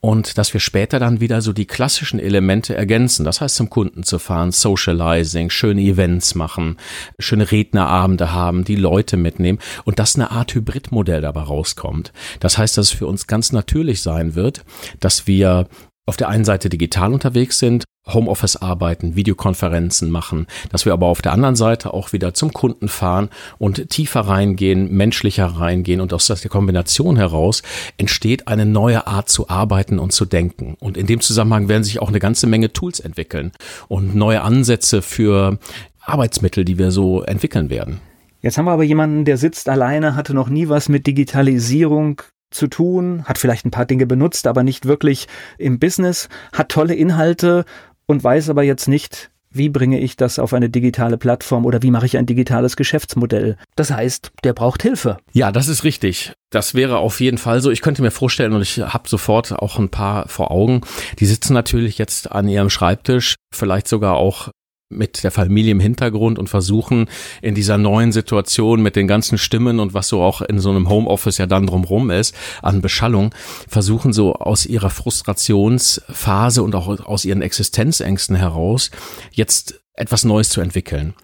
und 0.00 0.36
dass 0.36 0.52
wir 0.52 0.60
später 0.60 0.98
dann 0.98 1.20
wieder 1.20 1.40
so 1.40 1.52
die 1.52 1.64
klassischen 1.64 2.18
Elemente 2.18 2.74
ergänzen. 2.74 3.24
Das 3.24 3.40
heißt, 3.40 3.54
zum 3.54 3.70
Kunden 3.70 4.02
zu 4.02 4.18
fahren, 4.18 4.50
Socializing, 4.50 5.48
schöne 5.48 5.80
Events 5.80 6.34
machen, 6.34 6.76
schöne 7.18 7.50
Rednerabende 7.50 8.32
haben, 8.32 8.64
die 8.64 8.76
Leute 8.76 9.16
mitnehmen 9.16 9.60
und 9.84 10.00
dass 10.00 10.16
eine 10.16 10.32
Art 10.32 10.54
Hybridmodell 10.54 11.20
dabei 11.20 11.42
rauskommt. 11.42 12.12
Das 12.40 12.58
heißt, 12.58 12.76
dass 12.76 12.86
es 12.86 12.92
für 12.92 13.06
uns 13.06 13.28
ganz 13.28 13.52
natürlich 13.52 14.02
sein 14.02 14.34
wird, 14.34 14.64
dass 14.98 15.28
wir 15.28 15.68
auf 16.06 16.16
der 16.16 16.28
einen 16.28 16.44
Seite 16.44 16.68
digital 16.68 17.12
unterwegs 17.12 17.58
sind, 17.58 17.84
Homeoffice 18.08 18.56
arbeiten, 18.56 19.14
Videokonferenzen 19.14 20.10
machen, 20.10 20.46
dass 20.70 20.84
wir 20.84 20.92
aber 20.92 21.06
auf 21.06 21.22
der 21.22 21.32
anderen 21.32 21.54
Seite 21.54 21.94
auch 21.94 22.12
wieder 22.12 22.34
zum 22.34 22.52
Kunden 22.52 22.88
fahren 22.88 23.28
und 23.58 23.90
tiefer 23.90 24.20
reingehen, 24.20 24.92
menschlicher 24.92 25.46
reingehen 25.46 26.00
und 26.00 26.12
aus 26.12 26.26
der 26.26 26.50
Kombination 26.50 27.16
heraus 27.16 27.62
entsteht 27.98 28.48
eine 28.48 28.66
neue 28.66 29.06
Art 29.06 29.28
zu 29.28 29.48
arbeiten 29.48 30.00
und 30.00 30.12
zu 30.12 30.24
denken. 30.24 30.76
Und 30.80 30.96
in 30.96 31.06
dem 31.06 31.20
Zusammenhang 31.20 31.68
werden 31.68 31.84
sich 31.84 32.00
auch 32.00 32.08
eine 32.08 32.18
ganze 32.18 32.48
Menge 32.48 32.72
Tools 32.72 32.98
entwickeln 32.98 33.52
und 33.86 34.16
neue 34.16 34.42
Ansätze 34.42 35.02
für 35.02 35.58
Arbeitsmittel, 36.00 36.64
die 36.64 36.78
wir 36.78 36.90
so 36.90 37.22
entwickeln 37.22 37.70
werden. 37.70 38.00
Jetzt 38.40 38.58
haben 38.58 38.64
wir 38.64 38.72
aber 38.72 38.82
jemanden, 38.82 39.24
der 39.24 39.36
sitzt 39.36 39.68
alleine, 39.68 40.16
hatte 40.16 40.34
noch 40.34 40.48
nie 40.48 40.68
was 40.68 40.88
mit 40.88 41.06
Digitalisierung 41.06 42.22
zu 42.52 42.68
tun, 42.68 43.24
hat 43.24 43.38
vielleicht 43.38 43.66
ein 43.66 43.70
paar 43.70 43.86
Dinge 43.86 44.06
benutzt, 44.06 44.46
aber 44.46 44.62
nicht 44.62 44.86
wirklich 44.86 45.26
im 45.58 45.78
Business, 45.78 46.28
hat 46.52 46.68
tolle 46.68 46.94
Inhalte 46.94 47.64
und 48.06 48.22
weiß 48.22 48.50
aber 48.50 48.62
jetzt 48.62 48.88
nicht, 48.88 49.30
wie 49.54 49.68
bringe 49.68 50.00
ich 50.00 50.16
das 50.16 50.38
auf 50.38 50.54
eine 50.54 50.70
digitale 50.70 51.18
Plattform 51.18 51.66
oder 51.66 51.82
wie 51.82 51.90
mache 51.90 52.06
ich 52.06 52.16
ein 52.16 52.26
digitales 52.26 52.76
Geschäftsmodell? 52.76 53.56
Das 53.76 53.90
heißt, 53.90 54.32
der 54.44 54.54
braucht 54.54 54.82
Hilfe. 54.82 55.18
Ja, 55.32 55.52
das 55.52 55.68
ist 55.68 55.84
richtig. 55.84 56.32
Das 56.50 56.74
wäre 56.74 56.98
auf 56.98 57.20
jeden 57.20 57.38
Fall 57.38 57.60
so. 57.60 57.70
Ich 57.70 57.82
könnte 57.82 58.02
mir 58.02 58.10
vorstellen, 58.10 58.52
und 58.52 58.62
ich 58.62 58.78
habe 58.78 59.08
sofort 59.08 59.52
auch 59.52 59.78
ein 59.78 59.90
paar 59.90 60.28
vor 60.28 60.50
Augen, 60.50 60.80
die 61.18 61.26
sitzen 61.26 61.52
natürlich 61.52 61.98
jetzt 61.98 62.32
an 62.32 62.48
ihrem 62.48 62.70
Schreibtisch, 62.70 63.34
vielleicht 63.52 63.88
sogar 63.88 64.16
auch 64.16 64.48
mit 64.92 65.24
der 65.24 65.30
Familie 65.30 65.72
im 65.72 65.80
Hintergrund 65.80 66.38
und 66.38 66.48
versuchen 66.48 67.06
in 67.40 67.54
dieser 67.54 67.78
neuen 67.78 68.12
Situation 68.12 68.82
mit 68.82 68.96
den 68.96 69.06
ganzen 69.06 69.38
Stimmen 69.38 69.80
und 69.80 69.94
was 69.94 70.08
so 70.08 70.22
auch 70.22 70.42
in 70.42 70.58
so 70.58 70.70
einem 70.70 70.88
Homeoffice 70.88 71.38
ja 71.38 71.46
dann 71.46 71.66
drumrum 71.66 72.10
ist 72.10 72.34
an 72.62 72.80
Beschallung, 72.80 73.34
versuchen 73.68 74.12
so 74.12 74.34
aus 74.34 74.66
ihrer 74.66 74.90
Frustrationsphase 74.90 76.62
und 76.62 76.74
auch 76.74 77.06
aus 77.06 77.24
ihren 77.24 77.42
Existenzängsten 77.42 78.36
heraus 78.36 78.90
jetzt 79.32 79.80
etwas 79.94 80.24
Neues 80.24 80.50
zu 80.50 80.60
entwickeln. 80.60 81.14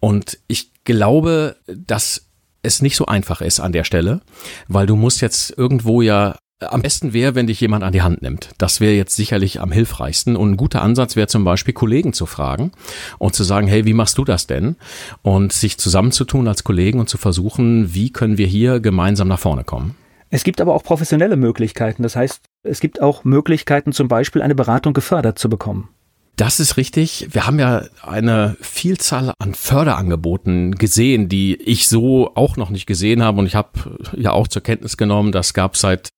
Und 0.00 0.38
ich 0.48 0.72
glaube, 0.84 1.56
dass 1.66 2.26
es 2.62 2.82
nicht 2.82 2.96
so 2.96 3.06
einfach 3.06 3.40
ist 3.40 3.60
an 3.60 3.72
der 3.72 3.84
Stelle, 3.84 4.20
weil 4.68 4.86
du 4.86 4.96
musst 4.96 5.20
jetzt 5.20 5.56
irgendwo 5.56 6.02
ja 6.02 6.36
am 6.60 6.82
besten 6.82 7.12
wäre, 7.12 7.34
wenn 7.34 7.46
dich 7.46 7.60
jemand 7.60 7.84
an 7.84 7.92
die 7.92 8.02
Hand 8.02 8.22
nimmt. 8.22 8.50
Das 8.58 8.80
wäre 8.80 8.94
jetzt 8.94 9.14
sicherlich 9.14 9.60
am 9.60 9.72
hilfreichsten. 9.72 10.36
Und 10.36 10.52
ein 10.52 10.56
guter 10.56 10.82
Ansatz 10.82 11.16
wäre 11.16 11.26
zum 11.26 11.44
Beispiel, 11.44 11.74
Kollegen 11.74 12.12
zu 12.12 12.26
fragen 12.26 12.72
und 13.18 13.34
zu 13.34 13.44
sagen, 13.44 13.66
hey, 13.66 13.84
wie 13.84 13.92
machst 13.92 14.16
du 14.18 14.24
das 14.24 14.46
denn? 14.46 14.76
Und 15.22 15.52
sich 15.52 15.78
zusammenzutun 15.78 16.48
als 16.48 16.64
Kollegen 16.64 16.98
und 16.98 17.08
zu 17.08 17.18
versuchen, 17.18 17.94
wie 17.94 18.10
können 18.10 18.38
wir 18.38 18.46
hier 18.46 18.80
gemeinsam 18.80 19.28
nach 19.28 19.38
vorne 19.38 19.64
kommen. 19.64 19.94
Es 20.30 20.44
gibt 20.44 20.60
aber 20.60 20.74
auch 20.74 20.82
professionelle 20.82 21.36
Möglichkeiten. 21.36 22.02
Das 22.02 22.16
heißt, 22.16 22.40
es 22.62 22.80
gibt 22.80 23.00
auch 23.00 23.24
Möglichkeiten, 23.24 23.92
zum 23.92 24.08
Beispiel 24.08 24.42
eine 24.42 24.54
Beratung 24.54 24.92
gefördert 24.92 25.38
zu 25.38 25.48
bekommen. 25.48 25.88
Das 26.36 26.60
ist 26.60 26.76
richtig. 26.76 27.28
Wir 27.30 27.46
haben 27.46 27.58
ja 27.58 27.84
eine 28.02 28.56
Vielzahl 28.60 29.32
an 29.38 29.54
Förderangeboten 29.54 30.74
gesehen, 30.74 31.30
die 31.30 31.54
ich 31.54 31.88
so 31.88 32.32
auch 32.34 32.58
noch 32.58 32.68
nicht 32.68 32.86
gesehen 32.86 33.22
habe. 33.22 33.38
Und 33.38 33.46
ich 33.46 33.54
habe 33.54 33.70
ja 34.16 34.32
auch 34.32 34.46
zur 34.46 34.62
Kenntnis 34.62 34.98
genommen, 34.98 35.32
das 35.32 35.54
gab 35.54 35.78
seit 35.78 36.10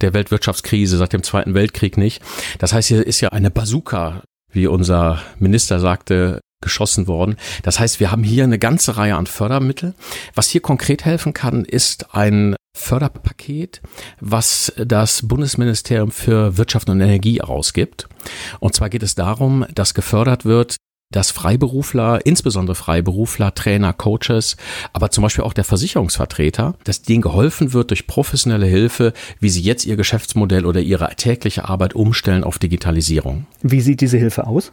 der 0.00 0.14
Weltwirtschaftskrise 0.14 0.96
seit 0.96 1.12
dem 1.12 1.22
Zweiten 1.22 1.54
Weltkrieg 1.54 1.96
nicht. 1.96 2.22
Das 2.58 2.72
heißt, 2.72 2.88
hier 2.88 3.06
ist 3.06 3.20
ja 3.20 3.30
eine 3.30 3.50
Bazooka, 3.50 4.22
wie 4.52 4.66
unser 4.66 5.22
Minister 5.38 5.80
sagte, 5.80 6.40
geschossen 6.60 7.06
worden. 7.06 7.36
Das 7.62 7.78
heißt, 7.78 8.00
wir 8.00 8.10
haben 8.10 8.24
hier 8.24 8.44
eine 8.44 8.58
ganze 8.58 8.96
Reihe 8.96 9.16
an 9.16 9.26
Fördermittel. 9.26 9.94
Was 10.34 10.48
hier 10.48 10.60
konkret 10.60 11.04
helfen 11.04 11.32
kann, 11.32 11.64
ist 11.64 12.14
ein 12.14 12.56
Förderpaket, 12.76 13.80
was 14.20 14.72
das 14.76 15.26
Bundesministerium 15.26 16.10
für 16.10 16.56
Wirtschaft 16.56 16.88
und 16.88 17.00
Energie 17.00 17.38
herausgibt. 17.38 18.08
Und 18.60 18.74
zwar 18.74 18.88
geht 18.88 19.02
es 19.02 19.14
darum, 19.14 19.66
dass 19.74 19.94
gefördert 19.94 20.44
wird 20.44 20.76
dass 21.10 21.30
Freiberufler, 21.30 22.24
insbesondere 22.26 22.74
Freiberufler, 22.74 23.54
Trainer, 23.54 23.92
Coaches, 23.92 24.56
aber 24.92 25.10
zum 25.10 25.22
Beispiel 25.22 25.44
auch 25.44 25.54
der 25.54 25.64
Versicherungsvertreter, 25.64 26.74
dass 26.84 27.02
denen 27.02 27.22
geholfen 27.22 27.72
wird 27.72 27.90
durch 27.90 28.06
professionelle 28.06 28.66
Hilfe, 28.66 29.12
wie 29.40 29.48
sie 29.48 29.62
jetzt 29.62 29.86
ihr 29.86 29.96
Geschäftsmodell 29.96 30.66
oder 30.66 30.80
ihre 30.80 31.08
tägliche 31.16 31.68
Arbeit 31.68 31.94
umstellen 31.94 32.44
auf 32.44 32.58
Digitalisierung. 32.58 33.46
Wie 33.62 33.80
sieht 33.80 34.00
diese 34.00 34.18
Hilfe 34.18 34.46
aus? 34.46 34.72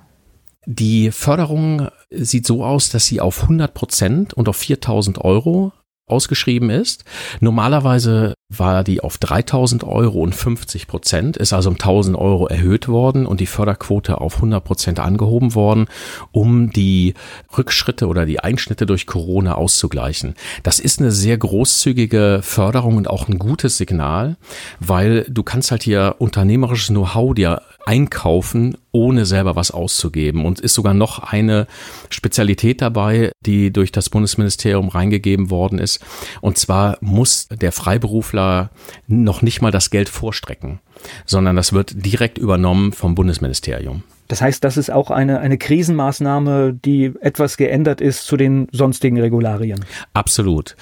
Die 0.65 1.11
Förderung 1.11 1.89
sieht 2.09 2.45
so 2.47 2.65
aus, 2.65 2.89
dass 2.89 3.05
sie 3.05 3.21
auf 3.21 3.43
100 3.43 3.73
Prozent 3.73 4.33
und 4.33 4.49
auf 4.49 4.57
4000 4.57 5.19
Euro 5.19 5.71
ausgeschrieben 6.07 6.69
ist. 6.69 7.03
Normalerweise 7.39 8.35
war 8.50 8.83
die 8.83 9.01
auf 9.01 9.17
3000 9.17 9.83
Euro 9.83 10.21
und 10.21 10.35
50 10.35 10.85
Prozent, 10.85 11.35
ist 11.35 11.51
also 11.51 11.69
um 11.69 11.75
1000 11.75 12.15
Euro 12.15 12.47
erhöht 12.47 12.88
worden 12.88 13.25
und 13.25 13.39
die 13.39 13.47
Förderquote 13.47 14.21
auf 14.21 14.35
100 14.35 14.63
Prozent 14.63 15.00
angehoben 15.00 15.55
worden, 15.55 15.88
um 16.31 16.69
die 16.69 17.15
Rückschritte 17.57 18.07
oder 18.07 18.27
die 18.27 18.39
Einschnitte 18.39 18.85
durch 18.85 19.07
Corona 19.07 19.55
auszugleichen. 19.55 20.35
Das 20.62 20.79
ist 20.79 21.00
eine 21.00 21.12
sehr 21.12 21.38
großzügige 21.39 22.41
Förderung 22.43 22.97
und 22.97 23.09
auch 23.09 23.27
ein 23.27 23.39
gutes 23.39 23.77
Signal, 23.77 24.38
weil 24.79 25.25
du 25.27 25.41
kannst 25.41 25.71
halt 25.71 25.81
hier 25.81 26.15
unternehmerisches 26.19 26.89
Know-how 26.89 27.33
dir 27.33 27.62
einkaufen, 27.85 28.77
ohne 28.91 29.25
selber 29.25 29.55
was 29.55 29.71
auszugeben. 29.71 30.45
Und 30.45 30.59
ist 30.59 30.73
sogar 30.73 30.93
noch 30.93 31.19
eine 31.19 31.67
Spezialität 32.09 32.81
dabei, 32.81 33.31
die 33.45 33.71
durch 33.71 33.91
das 33.91 34.09
Bundesministerium 34.09 34.89
reingegeben 34.89 35.49
worden 35.49 35.79
ist. 35.79 36.03
Und 36.41 36.57
zwar 36.57 36.97
muss 37.01 37.47
der 37.49 37.71
Freiberufler 37.71 38.71
noch 39.07 39.41
nicht 39.41 39.61
mal 39.61 39.71
das 39.71 39.89
Geld 39.89 40.09
vorstrecken, 40.09 40.79
sondern 41.25 41.55
das 41.55 41.73
wird 41.73 42.05
direkt 42.05 42.37
übernommen 42.37 42.91
vom 42.91 43.15
Bundesministerium. 43.15 44.03
Das 44.27 44.41
heißt, 44.41 44.63
das 44.63 44.75
ist 44.77 44.89
auch 44.91 45.11
eine, 45.11 45.39
eine 45.39 45.59
Krisenmaßnahme, 45.59 46.73
die 46.73 47.13
etwas 47.21 47.57
geändert 47.57 48.01
ist 48.01 48.25
zu 48.25 48.37
den 48.37 48.67
sonstigen 48.71 49.19
Regularien. 49.19 49.85
Absolut. 50.13 50.75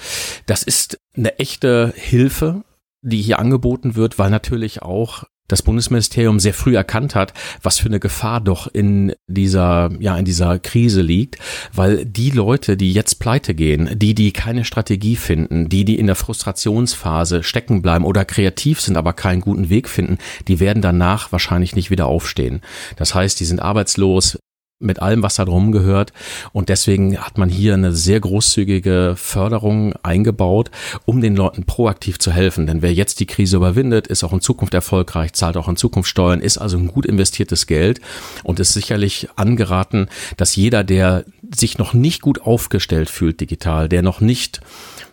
Das 0.46 0.62
ist 0.62 0.98
eine 1.14 1.38
echte 1.38 1.92
Hilfe 1.94 2.64
die 3.04 3.20
hier 3.20 3.38
angeboten 3.38 3.96
wird, 3.96 4.18
weil 4.18 4.30
natürlich 4.30 4.82
auch 4.82 5.24
das 5.48 5.62
Bundesministerium 5.62 6.40
sehr 6.40 6.54
früh 6.54 6.74
erkannt 6.74 7.14
hat, 7.14 7.34
was 7.62 7.78
für 7.78 7.88
eine 7.88 8.00
Gefahr 8.00 8.40
doch 8.40 8.66
in 8.66 9.12
dieser, 9.26 9.90
ja, 10.00 10.16
in 10.16 10.24
dieser 10.24 10.58
Krise 10.58 11.02
liegt, 11.02 11.38
weil 11.72 12.06
die 12.06 12.30
Leute, 12.30 12.76
die 12.76 12.92
jetzt 12.92 13.18
pleite 13.18 13.54
gehen, 13.54 13.98
die, 13.98 14.14
die 14.14 14.32
keine 14.32 14.64
Strategie 14.64 15.16
finden, 15.16 15.68
die, 15.68 15.84
die 15.84 15.98
in 15.98 16.06
der 16.06 16.16
Frustrationsphase 16.16 17.42
stecken 17.42 17.82
bleiben 17.82 18.04
oder 18.04 18.24
kreativ 18.24 18.80
sind, 18.80 18.96
aber 18.96 19.12
keinen 19.12 19.42
guten 19.42 19.68
Weg 19.68 19.88
finden, 19.88 20.18
die 20.48 20.60
werden 20.60 20.82
danach 20.82 21.30
wahrscheinlich 21.32 21.76
nicht 21.76 21.90
wieder 21.90 22.06
aufstehen. 22.06 22.62
Das 22.96 23.14
heißt, 23.14 23.38
die 23.38 23.44
sind 23.44 23.60
arbeitslos, 23.60 24.38
mit 24.84 25.00
allem, 25.02 25.22
was 25.22 25.36
da 25.36 25.44
drum 25.44 25.72
gehört. 25.72 26.12
Und 26.52 26.68
deswegen 26.68 27.18
hat 27.18 27.38
man 27.38 27.48
hier 27.48 27.74
eine 27.74 27.92
sehr 27.92 28.20
großzügige 28.20 29.14
Förderung 29.16 29.94
eingebaut, 30.02 30.70
um 31.04 31.20
den 31.20 31.36
Leuten 31.36 31.64
proaktiv 31.64 32.18
zu 32.18 32.30
helfen. 32.30 32.66
Denn 32.66 32.82
wer 32.82 32.92
jetzt 32.92 33.20
die 33.20 33.26
Krise 33.26 33.56
überwindet, 33.56 34.06
ist 34.06 34.24
auch 34.24 34.32
in 34.32 34.40
Zukunft 34.40 34.74
erfolgreich, 34.74 35.32
zahlt 35.32 35.56
auch 35.56 35.68
in 35.68 35.76
Zukunft 35.76 36.08
Steuern, 36.08 36.40
ist 36.40 36.58
also 36.58 36.76
ein 36.76 36.88
gut 36.88 37.06
investiertes 37.06 37.66
Geld 37.66 38.00
und 38.42 38.60
ist 38.60 38.72
sicherlich 38.72 39.28
angeraten, 39.36 40.08
dass 40.36 40.56
jeder, 40.56 40.84
der 40.84 41.24
sich 41.54 41.78
noch 41.78 41.94
nicht 41.94 42.22
gut 42.22 42.42
aufgestellt 42.42 43.10
fühlt 43.10 43.40
digital, 43.40 43.88
der 43.88 44.02
noch 44.02 44.20
nicht 44.20 44.60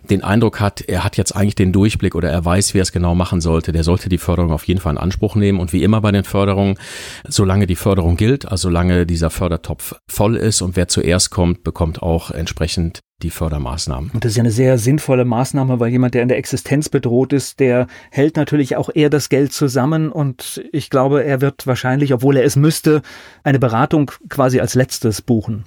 den 0.10 0.24
Eindruck 0.24 0.60
hat, 0.60 0.82
er 0.82 1.04
hat 1.04 1.18
jetzt 1.18 1.36
eigentlich 1.36 1.56
den 1.56 1.72
Durchblick 1.72 2.16
oder 2.16 2.30
er 2.30 2.44
weiß, 2.44 2.74
wie 2.74 2.80
er 2.80 2.84
es 2.84 2.92
genau 2.92 3.16
machen 3.16 3.42
sollte, 3.42 3.72
der 3.72 3.84
sollte 3.84 4.10
die 4.10 4.18
Förderung 4.18 4.52
auf 4.52 4.64
jeden 4.66 4.80
Fall 4.80 4.94
in 4.94 4.98
Anspruch 4.98 5.36
nehmen. 5.36 5.60
Und 5.60 5.74
wie 5.74 5.84
immer 5.84 6.02
bei 6.02 6.12
den 6.12 6.24
Förderungen, 6.24 6.78
solange 7.28 7.68
die 7.68 7.76
Förderung 7.76 8.18
gilt, 8.18 8.48
also 8.48 8.70
solange 8.70 9.06
dieser 9.06 9.30
Fördertopf 9.30 9.96
voll 10.08 10.38
ist 10.38 10.62
und 10.62 10.76
wer 10.76 10.88
zuerst 10.88 11.30
kommt, 11.30 11.64
bekommt 11.64 12.02
auch 12.02 12.32
entsprechend 12.32 13.02
die 13.22 13.30
Fördermaßnahmen. 13.30 14.12
Und 14.14 14.26
das 14.26 14.32
ist 14.32 14.38
ja 14.38 14.44
eine 14.44 14.52
sehr 14.52 14.78
sinnvolle 14.78 15.26
Maßnahme, 15.26 15.80
weil 15.80 15.92
jemand, 15.92 16.14
der 16.14 16.22
in 16.22 16.28
der 16.28 16.38
Existenz 16.38 16.90
bedroht 16.90 17.34
ist, 17.34 17.60
der 17.60 17.88
hält 18.10 18.36
natürlich 18.36 18.78
auch 18.78 18.90
eher 18.94 19.10
das 19.10 19.30
Geld 19.30 19.54
zusammen 19.54 20.12
und 20.12 20.64
ich 20.72 20.90
glaube, 20.90 21.24
er 21.24 21.42
wird 21.42 21.68
wahrscheinlich, 21.68 22.14
obwohl 22.14 22.38
er 22.38 22.46
es 22.46 22.56
müsste, 22.56 23.02
eine 23.44 23.60
Beratung 23.60 24.12
quasi 24.30 24.60
als 24.60 24.74
letztes 24.74 25.22
buchen. 25.22 25.66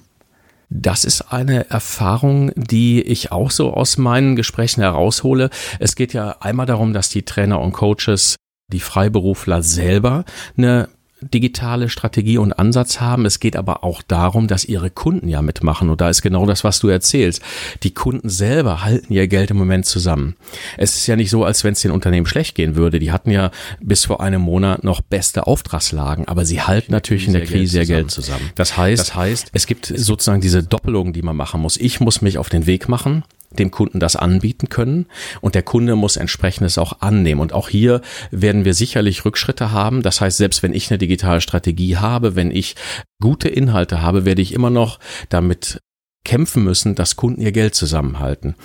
Das 0.69 1.05
ist 1.05 1.33
eine 1.33 1.69
Erfahrung, 1.69 2.51
die 2.55 3.01
ich 3.01 3.31
auch 3.31 3.51
so 3.51 3.73
aus 3.73 3.97
meinen 3.97 4.35
Gesprächen 4.35 4.81
heraushole. 4.81 5.49
Es 5.79 5.95
geht 5.95 6.13
ja 6.13 6.37
einmal 6.39 6.65
darum, 6.65 6.93
dass 6.93 7.09
die 7.09 7.23
Trainer 7.23 7.61
und 7.61 7.73
Coaches 7.73 8.35
die 8.71 8.79
Freiberufler 8.79 9.61
selber 9.61 10.25
eine 10.57 10.89
digitale 11.21 11.89
Strategie 11.89 12.37
und 12.37 12.53
Ansatz 12.53 12.99
haben. 12.99 13.25
Es 13.25 13.39
geht 13.39 13.55
aber 13.55 13.83
auch 13.83 14.01
darum, 14.01 14.47
dass 14.47 14.65
ihre 14.65 14.89
Kunden 14.89 15.27
ja 15.27 15.41
mitmachen. 15.41 15.89
Und 15.89 16.01
da 16.01 16.09
ist 16.09 16.21
genau 16.21 16.45
das, 16.45 16.63
was 16.63 16.79
du 16.79 16.89
erzählst. 16.89 17.41
Die 17.83 17.93
Kunden 17.93 18.29
selber 18.29 18.83
halten 18.83 19.13
ihr 19.13 19.27
Geld 19.27 19.51
im 19.51 19.57
Moment 19.57 19.85
zusammen. 19.85 20.35
Es 20.77 20.95
ist 20.95 21.07
ja 21.07 21.15
nicht 21.15 21.29
so, 21.29 21.45
als 21.45 21.63
wenn 21.63 21.73
es 21.73 21.81
den 21.81 21.91
Unternehmen 21.91 22.27
schlecht 22.27 22.55
gehen 22.55 22.75
würde. 22.75 22.99
Die 22.99 23.11
hatten 23.11 23.31
ja 23.31 23.51
bis 23.81 24.05
vor 24.05 24.21
einem 24.21 24.41
Monat 24.41 24.83
noch 24.83 25.01
beste 25.01 25.47
Auftragslagen, 25.47 26.27
aber 26.27 26.45
sie 26.45 26.61
halten 26.61 26.91
natürlich 26.91 27.27
in 27.27 27.33
der 27.33 27.45
Krise 27.45 27.79
ihr 27.79 27.85
Geld 27.85 28.11
zusammen. 28.11 28.51
Das 28.55 28.77
heißt, 28.77 29.01
das 29.01 29.15
heißt, 29.15 29.49
es 29.53 29.67
gibt 29.67 29.85
sozusagen 29.85 30.41
diese 30.41 30.63
Doppelung, 30.63 31.13
die 31.13 31.21
man 31.21 31.35
machen 31.35 31.61
muss. 31.61 31.77
Ich 31.77 31.99
muss 31.99 32.21
mich 32.21 32.37
auf 32.37 32.49
den 32.49 32.65
Weg 32.65 32.89
machen 32.89 33.23
dem 33.59 33.71
Kunden 33.71 33.99
das 33.99 34.15
anbieten 34.15 34.69
können 34.69 35.07
und 35.41 35.55
der 35.55 35.63
Kunde 35.63 35.95
muss 35.95 36.17
entsprechendes 36.17 36.77
auch 36.77 37.01
annehmen. 37.01 37.41
Und 37.41 37.53
auch 37.53 37.69
hier 37.69 38.01
werden 38.31 38.65
wir 38.65 38.73
sicherlich 38.73 39.25
Rückschritte 39.25 39.71
haben. 39.71 40.01
Das 40.01 40.21
heißt, 40.21 40.37
selbst 40.37 40.63
wenn 40.63 40.73
ich 40.73 40.89
eine 40.89 40.97
digitale 40.97 41.41
Strategie 41.41 41.97
habe, 41.97 42.35
wenn 42.35 42.51
ich 42.51 42.75
gute 43.21 43.49
Inhalte 43.49 44.01
habe, 44.01 44.25
werde 44.25 44.41
ich 44.41 44.53
immer 44.53 44.69
noch 44.69 44.99
damit 45.29 45.79
kämpfen 46.25 46.63
müssen, 46.63 46.95
dass 46.95 47.15
Kunden 47.15 47.39
ihr 47.39 47.53
Geld 47.53 47.75
zusammenhalten. 47.75 48.55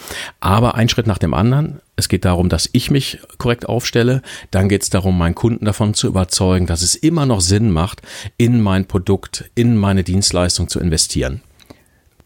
Aber 0.40 0.74
ein 0.74 0.88
Schritt 0.88 1.06
nach 1.06 1.18
dem 1.18 1.34
anderen. 1.34 1.80
Es 1.94 2.08
geht 2.08 2.24
darum, 2.24 2.48
dass 2.48 2.68
ich 2.72 2.90
mich 2.90 3.20
korrekt 3.38 3.68
aufstelle. 3.68 4.22
Dann 4.50 4.68
geht 4.68 4.82
es 4.82 4.90
darum, 4.90 5.16
meinen 5.16 5.36
Kunden 5.36 5.66
davon 5.66 5.94
zu 5.94 6.08
überzeugen, 6.08 6.66
dass 6.66 6.82
es 6.82 6.96
immer 6.96 7.26
noch 7.26 7.40
Sinn 7.40 7.70
macht, 7.70 8.02
in 8.38 8.60
mein 8.60 8.86
Produkt, 8.86 9.50
in 9.54 9.76
meine 9.76 10.02
Dienstleistung 10.02 10.68
zu 10.68 10.80
investieren. 10.80 11.42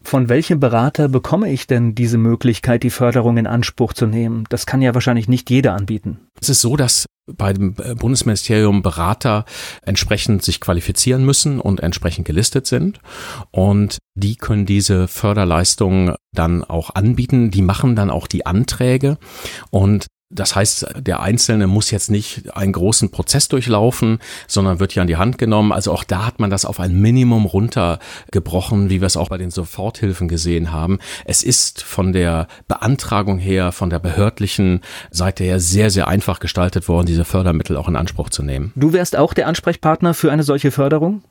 Von 0.05 0.29
welchem 0.29 0.59
Berater 0.59 1.09
bekomme 1.09 1.51
ich 1.51 1.65
denn 1.65 1.95
diese 1.95 2.19
Möglichkeit, 2.19 2.83
die 2.83 2.91
Förderung 2.91 3.37
in 3.37 3.47
Anspruch 3.47 3.91
zu 3.91 4.05
nehmen? 4.05 4.43
Das 4.49 4.67
kann 4.67 4.83
ja 4.83 4.93
wahrscheinlich 4.93 5.27
nicht 5.27 5.49
jeder 5.49 5.73
anbieten. 5.73 6.19
Es 6.39 6.47
ist 6.47 6.61
so, 6.61 6.75
dass 6.75 7.07
bei 7.25 7.53
dem 7.53 7.73
Bundesministerium 7.73 8.83
Berater 8.83 9.45
entsprechend 9.81 10.43
sich 10.43 10.61
qualifizieren 10.61 11.25
müssen 11.25 11.59
und 11.59 11.79
entsprechend 11.79 12.27
gelistet 12.27 12.67
sind. 12.67 12.99
Und 13.49 13.97
die 14.13 14.35
können 14.35 14.67
diese 14.67 15.07
Förderleistungen 15.07 16.13
dann 16.31 16.63
auch 16.63 16.93
anbieten. 16.93 17.49
Die 17.49 17.63
machen 17.63 17.95
dann 17.95 18.11
auch 18.11 18.27
die 18.27 18.45
Anträge. 18.45 19.17
Und 19.71 20.05
das 20.35 20.55
heißt, 20.55 20.87
der 20.99 21.21
Einzelne 21.21 21.67
muss 21.67 21.91
jetzt 21.91 22.11
nicht 22.11 22.55
einen 22.55 22.73
großen 22.73 23.09
Prozess 23.09 23.47
durchlaufen, 23.47 24.19
sondern 24.47 24.79
wird 24.79 24.93
ja 24.95 25.01
an 25.01 25.07
die 25.07 25.17
Hand 25.17 25.37
genommen. 25.37 25.71
Also 25.71 25.91
auch 25.91 26.03
da 26.03 26.25
hat 26.25 26.39
man 26.39 26.49
das 26.49 26.65
auf 26.65 26.79
ein 26.79 26.99
Minimum 26.99 27.45
runtergebrochen, 27.45 28.89
wie 28.89 29.01
wir 29.01 29.07
es 29.07 29.17
auch 29.17 29.29
bei 29.29 29.37
den 29.37 29.51
Soforthilfen 29.51 30.27
gesehen 30.27 30.71
haben. 30.71 30.99
Es 31.25 31.43
ist 31.43 31.83
von 31.83 32.13
der 32.13 32.47
Beantragung 32.67 33.37
her, 33.37 33.71
von 33.71 33.89
der 33.89 33.99
behördlichen 33.99 34.81
Seite 35.11 35.43
her 35.43 35.59
sehr, 35.59 35.89
sehr 35.89 36.07
einfach 36.07 36.39
gestaltet 36.39 36.87
worden, 36.87 37.05
diese 37.07 37.25
Fördermittel 37.25 37.77
auch 37.77 37.87
in 37.87 37.95
Anspruch 37.95 38.29
zu 38.29 38.43
nehmen. 38.43 38.71
Du 38.75 38.93
wärst 38.93 39.15
auch 39.15 39.33
der 39.33 39.47
Ansprechpartner 39.47 40.13
für 40.13 40.31
eine 40.31 40.43
solche 40.43 40.71
Förderung? 40.71 41.23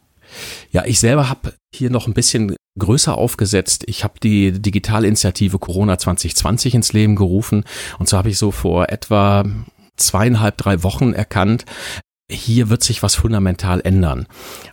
Ja, 0.70 0.84
ich 0.84 1.00
selber 1.00 1.28
habe 1.28 1.54
hier 1.74 1.90
noch 1.90 2.06
ein 2.06 2.14
bisschen 2.14 2.56
größer 2.78 3.16
aufgesetzt. 3.16 3.84
Ich 3.87 4.04
habe 4.04 4.14
die 4.22 4.52
Digitalinitiative 4.52 5.58
Corona 5.58 5.98
2020 5.98 6.74
ins 6.74 6.92
Leben 6.92 7.16
gerufen. 7.16 7.64
Und 7.98 8.08
so 8.08 8.16
habe 8.16 8.30
ich 8.30 8.38
so 8.38 8.50
vor 8.50 8.88
etwa 8.90 9.44
zweieinhalb, 9.96 10.56
drei 10.56 10.82
Wochen 10.82 11.12
erkannt, 11.12 11.64
hier 12.30 12.70
wird 12.70 12.82
sich 12.82 13.02
was 13.02 13.14
fundamental 13.14 13.80
ändern. 13.80 14.26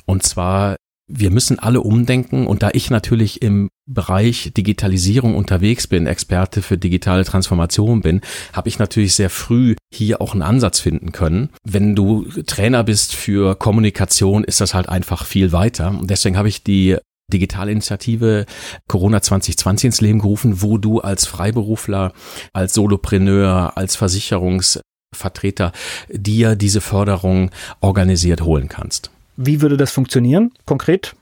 Und 0.05 0.23
zwar 0.23 0.77
wir 1.13 1.29
müssen 1.29 1.59
alle 1.59 1.81
umdenken 1.81 2.47
und 2.47 2.63
da 2.63 2.69
ich 2.73 2.89
natürlich 2.89 3.41
im 3.41 3.69
Bereich 3.85 4.51
Digitalisierung 4.55 5.35
unterwegs 5.35 5.87
bin, 5.87 6.07
Experte 6.07 6.61
für 6.61 6.77
digitale 6.77 7.25
Transformation 7.25 8.01
bin, 8.01 8.21
habe 8.53 8.69
ich 8.69 8.79
natürlich 8.79 9.13
sehr 9.13 9.29
früh 9.29 9.75
hier 9.93 10.21
auch 10.21 10.33
einen 10.33 10.41
Ansatz 10.41 10.79
finden 10.79 11.11
können. 11.11 11.49
Wenn 11.63 11.95
du 11.95 12.25
Trainer 12.45 12.83
bist 12.83 13.13
für 13.13 13.55
Kommunikation, 13.55 14.43
ist 14.43 14.61
das 14.61 14.73
halt 14.73 14.87
einfach 14.87 15.25
viel 15.25 15.51
weiter. 15.51 15.89
Und 15.89 16.09
deswegen 16.09 16.37
habe 16.37 16.47
ich 16.47 16.63
die 16.63 16.97
Digitalinitiative 17.31 18.45
Corona 18.87 19.21
2020 19.21 19.85
ins 19.85 20.01
Leben 20.01 20.19
gerufen, 20.19 20.61
wo 20.61 20.77
du 20.77 20.99
als 20.99 21.25
Freiberufler, 21.25 22.13
als 22.53 22.73
Solopreneur, 22.73 23.77
als 23.77 23.95
Versicherungsvertreter 23.95 25.71
dir 26.09 26.55
diese 26.55 26.81
Förderung 26.81 27.51
organisiert 27.79 28.41
holen 28.41 28.69
kannst. 28.69 29.11
Wie 29.35 29.61
würde 29.61 29.77
das 29.77 29.91
funktionieren 29.91 30.51
konkret? 30.65 31.15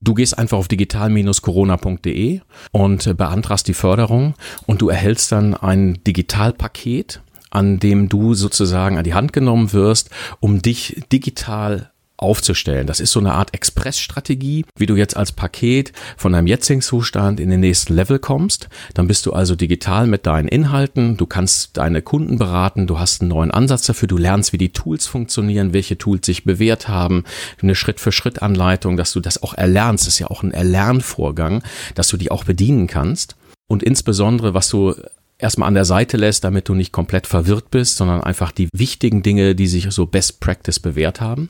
Du 0.00 0.14
gehst 0.14 0.38
einfach 0.38 0.58
auf 0.58 0.68
digital-corona.de 0.68 2.40
und 2.70 3.16
beantragst 3.16 3.66
die 3.66 3.74
Förderung 3.74 4.34
und 4.66 4.80
du 4.80 4.88
erhältst 4.88 5.32
dann 5.32 5.54
ein 5.54 5.98
Digitalpaket, 6.06 7.20
an 7.50 7.80
dem 7.80 8.08
du 8.08 8.34
sozusagen 8.34 8.96
an 8.96 9.04
die 9.04 9.14
Hand 9.14 9.32
genommen 9.32 9.72
wirst, 9.72 10.10
um 10.38 10.62
dich 10.62 11.02
digital 11.12 11.90
aufzustellen. 12.18 12.86
Das 12.86 13.00
ist 13.00 13.12
so 13.12 13.20
eine 13.20 13.32
Art 13.32 13.54
Expressstrategie, 13.54 14.64
wie 14.76 14.86
du 14.86 14.96
jetzt 14.96 15.16
als 15.16 15.32
Paket 15.32 15.92
von 16.16 16.32
deinem 16.32 16.48
jetzigen 16.48 16.82
Zustand 16.82 17.40
in 17.40 17.48
den 17.48 17.60
nächsten 17.60 17.94
Level 17.94 18.18
kommst. 18.18 18.68
Dann 18.94 19.06
bist 19.06 19.24
du 19.24 19.32
also 19.32 19.54
digital 19.54 20.06
mit 20.06 20.26
deinen 20.26 20.48
Inhalten, 20.48 21.16
du 21.16 21.26
kannst 21.26 21.76
deine 21.76 22.02
Kunden 22.02 22.36
beraten, 22.38 22.86
du 22.86 22.98
hast 22.98 23.22
einen 23.22 23.30
neuen 23.30 23.50
Ansatz 23.52 23.86
dafür, 23.86 24.08
du 24.08 24.18
lernst, 24.18 24.52
wie 24.52 24.58
die 24.58 24.72
Tools 24.72 25.06
funktionieren, 25.06 25.72
welche 25.72 25.96
Tools 25.96 26.26
sich 26.26 26.44
bewährt 26.44 26.88
haben, 26.88 27.24
eine 27.62 27.74
Schritt-für-Schritt-Anleitung, 27.74 28.96
dass 28.96 29.12
du 29.12 29.20
das 29.20 29.42
auch 29.42 29.54
erlernst. 29.54 30.06
Das 30.06 30.14
ist 30.14 30.18
ja 30.18 30.26
auch 30.26 30.42
ein 30.42 30.52
Erlernvorgang, 30.52 31.62
dass 31.94 32.08
du 32.08 32.16
die 32.16 32.30
auch 32.30 32.44
bedienen 32.44 32.88
kannst. 32.88 33.36
Und 33.68 33.82
insbesondere, 33.82 34.54
was 34.54 34.68
du 34.70 34.94
erstmal 35.40 35.68
an 35.68 35.74
der 35.74 35.84
Seite 35.84 36.16
lässt, 36.16 36.44
damit 36.44 36.68
du 36.68 36.74
nicht 36.74 36.92
komplett 36.92 37.26
verwirrt 37.26 37.70
bist, 37.70 37.96
sondern 37.96 38.22
einfach 38.22 38.52
die 38.52 38.68
wichtigen 38.72 39.22
Dinge, 39.22 39.54
die 39.54 39.68
sich 39.68 39.90
so 39.90 40.06
Best 40.06 40.40
Practice 40.40 40.80
bewährt 40.80 41.20
haben. 41.20 41.48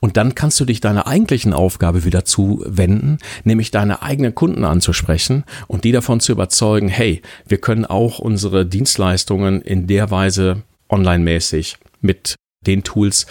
Und 0.00 0.16
dann 0.16 0.34
kannst 0.34 0.58
du 0.60 0.64
dich 0.64 0.80
deiner 0.80 1.06
eigentlichen 1.06 1.52
Aufgabe 1.52 2.04
wieder 2.04 2.24
zuwenden, 2.24 3.18
nämlich 3.44 3.70
deine 3.70 4.02
eigenen 4.02 4.34
Kunden 4.34 4.64
anzusprechen 4.64 5.44
und 5.68 5.84
die 5.84 5.92
davon 5.92 6.20
zu 6.20 6.32
überzeugen, 6.32 6.88
hey, 6.88 7.22
wir 7.46 7.58
können 7.58 7.84
auch 7.84 8.18
unsere 8.18 8.66
Dienstleistungen 8.66 9.62
in 9.62 9.86
der 9.86 10.10
Weise 10.10 10.62
online-mäßig 10.88 11.76
mit 12.00 12.34
den 12.66 12.82
Tools 12.82 13.26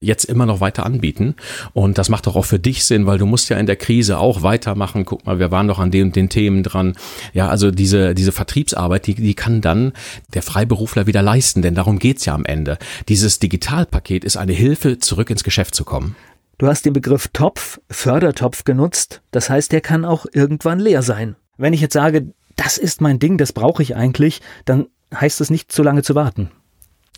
jetzt 0.00 0.24
immer 0.24 0.46
noch 0.46 0.60
weiter 0.60 0.86
anbieten. 0.86 1.34
Und 1.72 1.98
das 1.98 2.08
macht 2.08 2.26
doch 2.26 2.36
auch 2.36 2.44
für 2.44 2.58
dich 2.58 2.84
Sinn, 2.84 3.06
weil 3.06 3.18
du 3.18 3.26
musst 3.26 3.48
ja 3.48 3.56
in 3.56 3.66
der 3.66 3.76
Krise 3.76 4.18
auch 4.18 4.42
weitermachen. 4.42 5.04
Guck 5.04 5.26
mal, 5.26 5.38
wir 5.38 5.50
waren 5.50 5.68
doch 5.68 5.78
an 5.78 5.90
den 5.90 6.12
den 6.12 6.28
Themen 6.28 6.62
dran. 6.62 6.94
Ja, 7.32 7.48
also 7.48 7.70
diese, 7.70 8.14
diese 8.14 8.32
Vertriebsarbeit, 8.32 9.06
die, 9.06 9.14
die 9.14 9.34
kann 9.34 9.60
dann 9.60 9.92
der 10.34 10.42
Freiberufler 10.42 11.06
wieder 11.06 11.22
leisten, 11.22 11.62
denn 11.62 11.74
darum 11.74 11.98
geht's 11.98 12.24
ja 12.24 12.34
am 12.34 12.44
Ende. 12.44 12.78
Dieses 13.08 13.38
Digitalpaket 13.40 14.24
ist 14.24 14.36
eine 14.36 14.52
Hilfe, 14.52 14.98
zurück 14.98 15.30
ins 15.30 15.44
Geschäft 15.44 15.74
zu 15.74 15.84
kommen. 15.84 16.14
Du 16.58 16.66
hast 16.66 16.84
den 16.84 16.92
Begriff 16.92 17.28
Topf, 17.32 17.80
Fördertopf 17.88 18.64
genutzt. 18.64 19.22
Das 19.30 19.48
heißt, 19.50 19.70
der 19.72 19.80
kann 19.80 20.04
auch 20.04 20.26
irgendwann 20.32 20.80
leer 20.80 21.02
sein. 21.02 21.36
Wenn 21.56 21.72
ich 21.72 21.80
jetzt 21.80 21.92
sage, 21.92 22.32
das 22.56 22.78
ist 22.78 23.00
mein 23.00 23.18
Ding, 23.18 23.38
das 23.38 23.52
brauche 23.52 23.82
ich 23.82 23.94
eigentlich, 23.94 24.40
dann 24.64 24.86
heißt 25.14 25.40
es 25.40 25.50
nicht 25.50 25.70
zu 25.72 25.82
lange 25.82 26.02
zu 26.02 26.14
warten. 26.14 26.50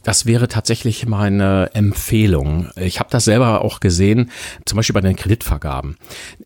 Das 0.02 0.26
wäre 0.26 0.48
tatsächlich 0.48 1.06
meine 1.06 1.70
Empfehlung. 1.74 2.70
Ich 2.76 3.00
habe 3.00 3.10
das 3.10 3.24
selber 3.24 3.62
auch 3.62 3.80
gesehen, 3.80 4.30
zum 4.64 4.76
Beispiel 4.76 4.94
bei 4.94 5.00
den 5.00 5.16
Kreditvergaben. 5.16 5.96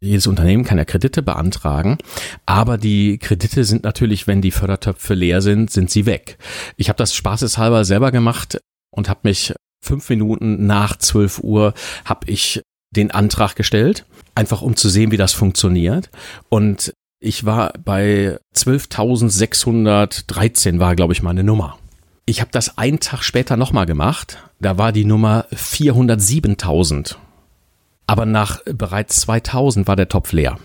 Jedes 0.00 0.26
Unternehmen 0.26 0.64
kann 0.64 0.78
ja 0.78 0.84
Kredite 0.84 1.22
beantragen, 1.22 1.98
aber 2.46 2.78
die 2.78 3.18
Kredite 3.18 3.64
sind 3.64 3.84
natürlich, 3.84 4.26
wenn 4.26 4.42
die 4.42 4.50
Fördertöpfe 4.50 5.14
leer 5.14 5.40
sind, 5.40 5.70
sind 5.70 5.90
sie 5.90 6.06
weg. 6.06 6.38
Ich 6.76 6.88
habe 6.88 6.96
das 6.96 7.14
spaßeshalber 7.14 7.84
selber 7.84 8.10
gemacht 8.10 8.58
und 8.90 9.08
habe 9.08 9.20
mich 9.24 9.54
fünf 9.80 10.08
Minuten 10.08 10.66
nach 10.66 10.96
12 10.96 11.40
Uhr 11.40 11.74
habe 12.04 12.30
ich 12.30 12.62
den 12.90 13.10
Antrag 13.10 13.56
gestellt, 13.56 14.06
einfach 14.34 14.62
um 14.62 14.76
zu 14.76 14.88
sehen, 14.88 15.10
wie 15.10 15.16
das 15.16 15.32
funktioniert. 15.32 16.10
Und 16.48 16.92
ich 17.20 17.44
war 17.44 17.72
bei 17.84 18.38
12.613 18.54 20.78
war, 20.78 20.96
glaube 20.96 21.12
ich, 21.12 21.22
meine 21.22 21.44
Nummer. 21.44 21.78
Ich 22.26 22.40
habe 22.40 22.50
das 22.50 22.78
einen 22.78 23.00
Tag 23.00 23.22
später 23.22 23.58
nochmal 23.58 23.84
gemacht. 23.84 24.38
Da 24.58 24.78
war 24.78 24.92
die 24.92 25.04
Nummer 25.04 25.44
407.000. 25.52 27.16
Aber 28.06 28.24
nach 28.24 28.62
bereits 28.64 29.20
2000 29.20 29.86
war 29.86 29.96
der 29.96 30.08
Topf 30.08 30.32
leer. 30.32 30.58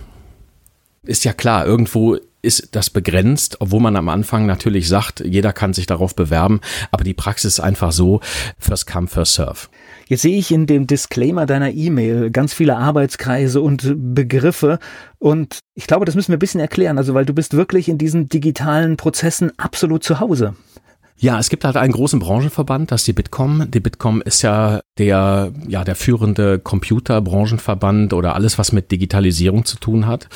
Ist 1.04 1.26
ja 1.26 1.34
klar, 1.34 1.66
irgendwo 1.66 2.18
ist 2.42 2.70
das 2.76 2.90
begrenzt, 2.90 3.58
obwohl 3.60 3.82
man 3.82 3.98
am 3.98 4.08
Anfang 4.08 4.46
natürlich 4.46 4.88
sagt, 4.88 5.20
jeder 5.20 5.52
kann 5.52 5.74
sich 5.74 5.86
darauf 5.86 6.16
bewerben, 6.16 6.62
aber 6.92 7.04
die 7.04 7.14
Praxis 7.14 7.56
ist 7.56 7.60
einfach 7.60 7.92
so, 7.92 8.22
first 8.58 8.88
come, 8.88 9.08
first 9.08 9.34
serve. 9.34 9.68
Jetzt 10.08 10.22
sehe 10.22 10.38
ich 10.38 10.52
in 10.52 10.66
dem 10.66 10.88
Disclaimer 10.88 11.46
deiner 11.46 11.72
E-Mail 11.72 12.32
ganz 12.32 12.54
viele 12.54 12.78
Arbeitskreise 12.78 13.60
und 13.60 13.94
Begriffe 14.16 14.80
und 15.18 15.60
ich 15.76 15.88
glaube, 15.88 16.06
das 16.06 16.16
müssen 16.16 16.30
wir 16.30 16.38
ein 16.38 16.40
bisschen 16.40 16.62
erklären, 16.62 16.98
also 16.98 17.14
weil 17.14 17.26
du 17.26 17.34
bist 17.34 17.56
wirklich 17.56 17.90
in 17.90 17.98
diesen 17.98 18.30
digitalen 18.30 18.96
Prozessen 18.96 19.52
absolut 19.58 20.04
zu 20.06 20.22
Hause. 20.22 20.56
Ja, 21.22 21.38
es 21.38 21.50
gibt 21.50 21.66
halt 21.66 21.76
einen 21.76 21.92
großen 21.92 22.20
Branchenverband, 22.20 22.92
das 22.92 23.02
ist 23.02 23.08
die 23.08 23.14
Bitkom. 23.14 23.70
Die 23.70 23.82
Bitkom 23.82 24.22
ist 24.22 24.42
ja 24.42 24.80
der, 25.00 25.54
ja, 25.68 25.84
der 25.84 25.96
führende 25.96 26.60
Computerbranchenverband 26.60 28.14
oder 28.14 28.36
alles, 28.36 28.60
was 28.60 28.72
mit 28.74 28.92
Digitalisierung 28.92 29.66
zu 29.66 29.78
tun 29.78 30.06
hat. 30.06 30.28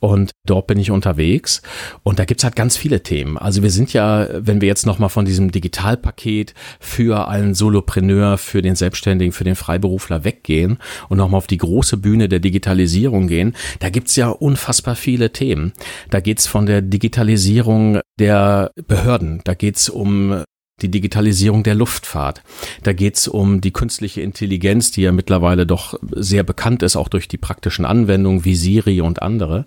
Und 0.00 0.32
dort 0.44 0.66
bin 0.66 0.78
ich 0.78 0.90
unterwegs. 0.90 1.62
Und 2.02 2.18
da 2.18 2.24
gibt's 2.24 2.44
halt 2.44 2.56
ganz 2.56 2.76
viele 2.76 3.02
Themen. 3.02 3.38
Also 3.38 3.62
wir 3.62 3.70
sind 3.70 3.92
ja, 3.92 4.26
wenn 4.32 4.60
wir 4.60 4.68
jetzt 4.68 4.86
nochmal 4.86 5.08
von 5.08 5.24
diesem 5.24 5.52
Digitalpaket 5.52 6.54
für 6.80 7.28
einen 7.28 7.54
Solopreneur, 7.54 8.38
für 8.38 8.60
den 8.60 8.74
Selbstständigen, 8.74 9.32
für 9.32 9.44
den 9.44 9.54
Freiberufler 9.54 10.24
weggehen 10.24 10.78
und 11.08 11.18
nochmal 11.18 11.38
auf 11.38 11.46
die 11.46 11.58
große 11.58 11.96
Bühne 11.96 12.28
der 12.28 12.40
Digitalisierung 12.40 13.28
gehen, 13.28 13.54
da 13.78 13.88
gibt's 13.88 14.16
ja 14.16 14.28
unfassbar 14.28 14.96
viele 14.96 15.32
Themen. 15.32 15.72
Da 16.10 16.20
geht's 16.20 16.46
von 16.48 16.66
der 16.66 16.82
Digitalisierung 16.82 18.00
der 18.18 18.72
Behörden, 18.88 19.40
da 19.44 19.54
geht's 19.54 19.88
um 19.88 20.42
die 20.80 20.90
Digitalisierung 20.90 21.62
der 21.62 21.74
Luftfahrt. 21.74 22.42
Da 22.82 22.92
geht 22.92 23.16
es 23.16 23.28
um 23.28 23.60
die 23.60 23.72
künstliche 23.72 24.20
Intelligenz, 24.20 24.90
die 24.90 25.02
ja 25.02 25.12
mittlerweile 25.12 25.66
doch 25.66 25.98
sehr 26.12 26.42
bekannt 26.42 26.82
ist, 26.82 26.96
auch 26.96 27.08
durch 27.08 27.28
die 27.28 27.38
praktischen 27.38 27.84
Anwendungen 27.84 28.44
wie 28.44 28.54
Siri 28.54 29.00
und 29.00 29.22
andere. 29.22 29.64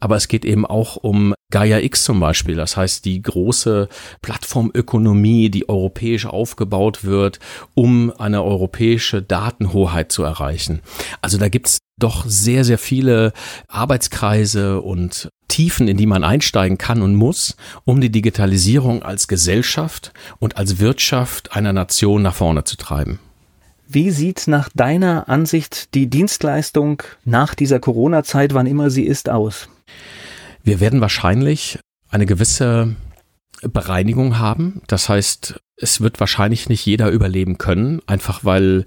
Aber 0.00 0.16
es 0.16 0.28
geht 0.28 0.44
eben 0.44 0.66
auch 0.66 0.96
um 0.96 1.34
Gaia 1.50 1.78
X 1.78 2.04
zum 2.04 2.20
Beispiel, 2.20 2.56
das 2.56 2.76
heißt 2.76 3.06
die 3.06 3.22
große 3.22 3.88
Plattformökonomie, 4.20 5.48
die 5.48 5.68
europäisch 5.68 6.26
aufgebaut 6.26 7.04
wird, 7.04 7.38
um 7.74 8.12
eine 8.18 8.42
europäische 8.42 9.22
Datenhoheit 9.22 10.12
zu 10.12 10.24
erreichen. 10.24 10.80
Also 11.22 11.38
da 11.38 11.48
gibt's 11.48 11.78
doch 11.98 12.26
sehr, 12.26 12.64
sehr 12.64 12.78
viele 12.78 13.32
Arbeitskreise 13.66 14.80
und 14.82 15.30
Tiefen, 15.48 15.88
in 15.88 15.96
die 15.96 16.06
man 16.06 16.24
einsteigen 16.24 16.78
kann 16.78 17.02
und 17.02 17.14
muss, 17.14 17.56
um 17.84 18.00
die 18.00 18.10
Digitalisierung 18.10 19.02
als 19.02 19.28
Gesellschaft 19.28 20.12
und 20.38 20.56
als 20.56 20.78
Wirtschaft 20.78 21.56
einer 21.56 21.72
Nation 21.72 22.22
nach 22.22 22.34
vorne 22.34 22.64
zu 22.64 22.76
treiben. 22.76 23.18
Wie 23.88 24.10
sieht 24.10 24.46
nach 24.46 24.68
deiner 24.74 25.30
Ansicht 25.30 25.94
die 25.94 26.08
Dienstleistung 26.08 27.02
nach 27.24 27.54
dieser 27.54 27.80
Corona-Zeit, 27.80 28.52
wann 28.52 28.66
immer 28.66 28.90
sie 28.90 29.04
ist, 29.04 29.30
aus? 29.30 29.68
Wir 30.62 30.80
werden 30.80 31.00
wahrscheinlich 31.00 31.78
eine 32.10 32.26
gewisse 32.26 32.94
Bereinigung 33.62 34.38
haben. 34.38 34.82
Das 34.86 35.08
heißt, 35.08 35.58
es 35.80 36.00
wird 36.00 36.20
wahrscheinlich 36.20 36.68
nicht 36.68 36.84
jeder 36.84 37.10
überleben 37.10 37.58
können, 37.58 38.00
einfach 38.06 38.44
weil 38.44 38.84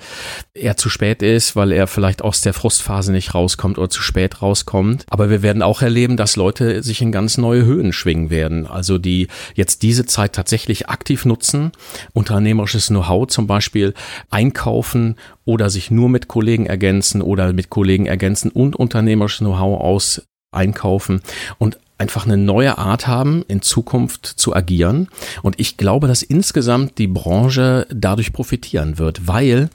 er 0.54 0.76
zu 0.78 0.90
spät 0.90 1.22
ist, 1.24 1.56
weil 1.56 1.72
er 1.72 1.88
vielleicht 1.88 2.22
aus 2.22 2.42
der 2.42 2.54
Frustphase 2.54 3.12
nicht 3.12 3.34
rauskommt 3.34 3.78
oder 3.78 3.90
zu 3.90 4.02
spät 4.02 4.42
rauskommt. 4.42 5.06
Aber 5.10 5.30
wir 5.30 5.42
werden 5.42 5.62
auch 5.62 5.82
erleben, 5.82 6.18
dass 6.18 6.36
Leute 6.36 6.84
sich 6.84 7.02
in 7.02 7.12
ganz 7.12 7.38
neue 7.38 7.64
Höhen 7.64 7.94
schwingen 7.94 8.30
werden. 8.30 8.68
Also 8.68 8.98
die 8.98 9.28
jetzt 9.56 9.84
diese 9.84 10.06
Zeit 10.06 10.34
tatsächlich 10.34 10.90
aktiv 10.90 11.26
nutzen, 11.26 11.72
unternehmerisches 12.14 12.88
Know-how 12.88 13.28
zum 13.28 13.48
Beispiel 13.48 13.94
einkaufen 14.30 15.16
oder 15.46 15.70
sich 15.70 15.92
nur 15.92 16.10
mit 16.10 16.28
Kollegen 16.28 16.66
ergänzen 16.66 17.22
oder 17.22 17.54
mit 17.54 17.70
Kollegen 17.70 18.06
ergänzen 18.06 18.52
und 18.52 18.76
unternehmerisches 18.76 19.40
Know-how 19.40 19.80
aus 19.80 20.22
einkaufen 20.52 21.22
und 21.58 21.78
einfach 22.02 22.26
eine 22.26 22.36
neue 22.36 22.80
Art 22.80 23.06
haben, 23.06 23.46
in 23.48 23.62
Zukunft 23.62 24.26
zu 24.26 24.56
agieren. 24.56 25.08
Und 25.44 25.60
ich 25.60 25.78
glaube, 25.78 26.08
dass 26.08 26.24
insgesamt 26.24 26.98
die 26.98 27.08
Branche 27.08 27.86
dadurch 27.94 28.34
profitieren 28.34 28.98
wird, 28.98 29.28
weil 29.28 29.70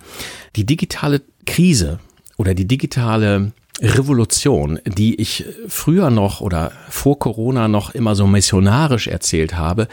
die 0.57 0.67
digitale 0.67 1.23
Krise 1.47 2.01
oder 2.37 2.55
die 2.55 2.67
digitale 2.67 3.53
Revolution, 3.81 4.81
die 4.87 5.21
ich 5.21 5.45
früher 5.69 6.11
noch 6.11 6.41
oder 6.41 6.73
vor 6.89 7.19
Corona 7.19 7.69
noch 7.69 7.95
immer 7.95 8.17
so 8.17 8.27
missionarisch 8.27 9.07
erzählt 9.07 9.55
habe, 9.57 9.87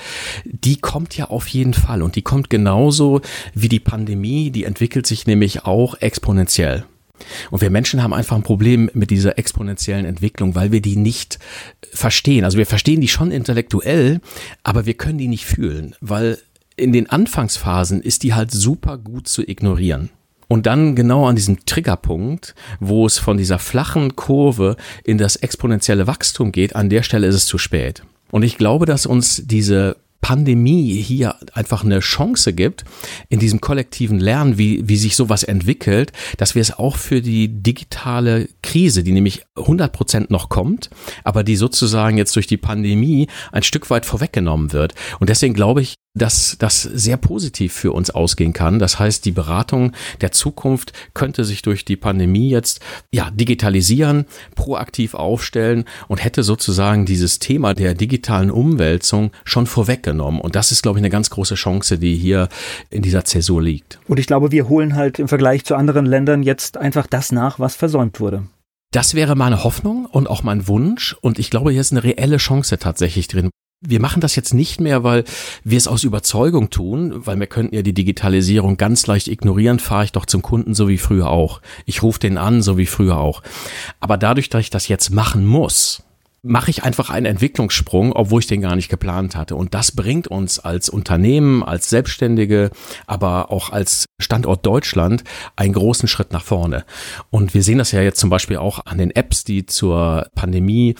die 0.46 0.78
kommt 0.78 1.16
ja 1.16 1.26
auf 1.26 1.48
jeden 1.50 1.74
Fall 1.74 2.02
und 2.02 2.16
die 2.16 2.22
kommt 2.24 2.50
genauso 2.50 3.22
wie 3.54 3.70
die 3.70 3.82
Pandemie, 3.82 4.50
die 4.50 4.64
entwickelt 4.64 5.06
sich 5.06 5.28
nämlich 5.28 5.66
auch 5.66 5.96
exponentiell. 6.00 6.86
Und 7.52 7.62
wir 7.62 7.70
Menschen 7.70 8.02
haben 8.04 8.14
einfach 8.14 8.36
ein 8.36 8.44
Problem 8.44 8.90
mit 8.94 9.10
dieser 9.10 9.38
exponentiellen 9.38 10.06
Entwicklung, 10.06 10.56
weil 10.56 10.72
wir 10.72 10.82
die 10.82 10.96
nicht 10.96 11.40
verstehen. 11.92 12.46
Also 12.46 12.58
wir 12.58 12.66
verstehen 12.66 13.02
die 13.02 13.08
schon 13.08 13.32
intellektuell, 13.32 14.22
aber 14.64 14.86
wir 14.86 14.94
können 14.96 15.18
die 15.18 15.28
nicht 15.28 15.46
fühlen, 15.46 15.96
weil 16.02 16.38
in 16.76 16.92
den 16.92 17.10
Anfangsphasen 17.10 18.02
ist 18.02 18.24
die 18.24 18.34
halt 18.34 18.52
super 18.52 18.98
gut 18.98 19.28
zu 19.28 19.48
ignorieren. 19.48 20.10
Und 20.48 20.66
dann 20.66 20.96
genau 20.96 21.26
an 21.26 21.36
diesem 21.36 21.66
Triggerpunkt, 21.66 22.54
wo 22.80 23.06
es 23.06 23.18
von 23.18 23.38
dieser 23.38 23.60
flachen 23.60 24.16
Kurve 24.16 24.76
in 25.04 25.18
das 25.18 25.36
exponentielle 25.36 26.06
Wachstum 26.06 26.52
geht, 26.52 26.76
an 26.76 26.90
der 26.90 27.04
Stelle 27.04 27.28
ist 27.28 27.36
es 27.36 27.46
zu 27.46 27.58
spät. 27.58 28.04
Und 28.30 28.44
ich 28.44 28.58
glaube, 28.58 28.86
dass 28.86 29.06
uns 29.06 29.44
diese 29.46 29.96
Pandemie 30.24 31.02
hier 31.02 31.36
einfach 31.54 31.84
eine 31.84 32.00
Chance 32.00 32.54
gibt, 32.54 32.86
in 33.28 33.40
diesem 33.40 33.60
kollektiven 33.60 34.20
Lernen, 34.20 34.58
wie, 34.58 34.88
wie 34.88 34.96
sich 34.96 35.18
sowas 35.18 35.44
entwickelt, 35.44 36.14
dass 36.38 36.56
wir 36.56 36.62
es 36.62 36.72
auch 36.72 36.96
für 36.96 37.22
die 37.22 37.50
digitale 37.50 38.48
Krise, 38.64 39.04
die 39.04 39.12
nämlich 39.12 39.44
100 39.58 39.92
Prozent 39.92 40.32
noch 40.32 40.48
kommt, 40.48 40.90
aber 41.26 41.44
die 41.44 41.58
sozusagen 41.58 42.18
jetzt 42.18 42.36
durch 42.38 42.48
die 42.48 42.58
Pandemie 42.58 43.28
ein 43.52 43.64
Stück 43.64 43.90
weit 43.90 44.06
vorweggenommen 44.06 44.72
wird. 44.72 44.96
Und 45.20 45.30
deswegen 45.30 45.54
glaube 45.54 45.82
ich, 45.82 45.96
dass 46.14 46.56
das 46.60 46.84
sehr 46.84 47.18
positiv 47.18 47.74
für 47.74 47.92
uns 47.92 48.12
ausgehen 48.12 48.54
kann. 48.54 48.78
Das 48.78 49.00
heißt, 49.00 49.26
die 49.26 49.32
Beratung 49.32 49.94
der 50.22 50.32
Zukunft 50.32 50.94
könnte 51.14 51.44
sich 51.44 51.64
durch 51.64 51.86
die 51.86 51.96
Pandemie 51.96 52.50
jetzt 52.50 52.82
ja 53.12 53.32
digitalisieren, 53.32 54.26
proaktiv 54.56 55.16
aufstellen 55.16 55.86
und 56.08 56.24
hätte 56.24 56.44
sozusagen 56.44 57.06
dieses 57.06 57.40
Thema 57.40 57.74
der 57.74 57.96
digitalen 57.96 58.52
Umwälzung 58.52 59.32
schon 59.44 59.66
vorweggenommen. 59.66 60.40
Und 60.40 60.56
das 60.56 60.72
ist, 60.72 60.84
glaube 60.84 61.00
ich, 61.00 61.02
eine 61.02 61.10
ganz 61.10 61.32
große 61.32 61.56
Chance, 61.56 61.98
die 61.98 62.16
hier 62.16 62.48
in 62.92 63.02
dieser 63.02 63.26
Zäsur 63.26 63.62
liegt. 63.62 64.00
Und 64.08 64.20
ich 64.20 64.28
glaube, 64.28 64.52
wir 64.52 64.70
holen 64.70 64.96
halt 64.96 65.18
im 65.18 65.28
Vergleich 65.28 65.66
zu 65.66 65.76
anderen 65.76 66.06
Ländern 66.06 66.44
jetzt 66.44 66.78
einfach 66.78 67.08
das 67.08 67.32
nach, 67.32 67.60
was 67.60 67.76
versäumt 67.76 68.20
wurde. 68.20 68.44
Das 68.92 69.16
wäre 69.16 69.36
meine 69.36 69.64
Hoffnung 69.64 70.06
und 70.06 70.30
auch 70.30 70.44
mein 70.44 70.68
Wunsch. 70.68 71.16
Und 71.22 71.40
ich 71.40 71.50
glaube, 71.50 71.72
hier 71.72 71.82
ist 71.82 71.92
eine 71.92 72.04
reelle 72.04 72.38
Chance 72.38 72.78
tatsächlich 72.78 73.28
drin 73.28 73.50
wir 73.86 74.00
machen 74.00 74.22
das 74.22 74.36
jetzt 74.36 74.54
nicht 74.54 74.80
mehr, 74.80 75.04
weil 75.04 75.24
wir 75.64 75.78
es 75.78 75.88
aus 75.88 76.04
Überzeugung 76.04 76.70
tun, 76.70 77.26
weil 77.26 77.40
wir 77.40 77.48
könnten 77.48 77.76
ja 77.76 77.82
die 77.82 77.94
Digitalisierung 77.94 78.78
ganz 78.78 79.08
leicht 79.08 79.28
ignorieren, 79.28 79.80
fahre 79.80 80.06
ich 80.06 80.12
doch 80.12 80.26
zum 80.26 80.42
Kunden 80.42 80.74
so 80.74 80.88
wie 80.88 80.98
früher 80.98 81.30
auch. 81.30 81.62
Ich 81.86 82.02
rufe 82.02 82.20
den 82.20 82.38
an, 82.38 82.62
so 82.62 82.78
wie 82.78 82.86
früher 82.86 83.18
auch. 83.18 83.44
Aber 84.00 84.18
dadurch, 84.18 84.50
dass 84.50 84.62
ich 84.62 84.70
das 84.70 84.88
jetzt 84.88 85.10
machen 85.10 85.46
muss, 85.46 86.04
mache 86.44 86.70
ich 86.70 86.84
einfach 86.84 87.10
einen 87.10 87.26
Entwicklungssprung, 87.26 88.12
obwohl 88.12 88.42
ich 88.42 88.48
den 88.48 88.62
gar 88.62 88.76
nicht 88.76 88.90
geplant 88.90 89.36
hatte. 89.38 89.56
Und 89.56 89.74
das 89.74 89.94
bringt 89.94 90.28
uns 90.28 90.60
als 90.60 90.90
Unternehmen, 90.90 91.64
als 91.64 91.90
Selbstständige, 91.90 92.70
aber 93.08 93.50
auch 93.50 93.70
als 93.70 94.06
Standort 94.20 94.66
Deutschland 94.66 95.24
einen 95.56 95.74
großen 95.74 96.10
Schritt 96.10 96.34
nach 96.34 96.44
vorne. 96.44 96.84
Und 97.30 97.54
wir 97.54 97.64
sehen 97.64 97.78
das 97.78 97.94
ja 97.94 98.02
jetzt 98.02 98.20
zum 98.20 98.30
Beispiel 98.30 98.58
auch 98.58 98.86
an 98.86 98.98
den 98.98 99.12
Apps, 99.12 99.46
die 99.46 99.66
zur 99.66 100.28
Pandemie 100.36 100.96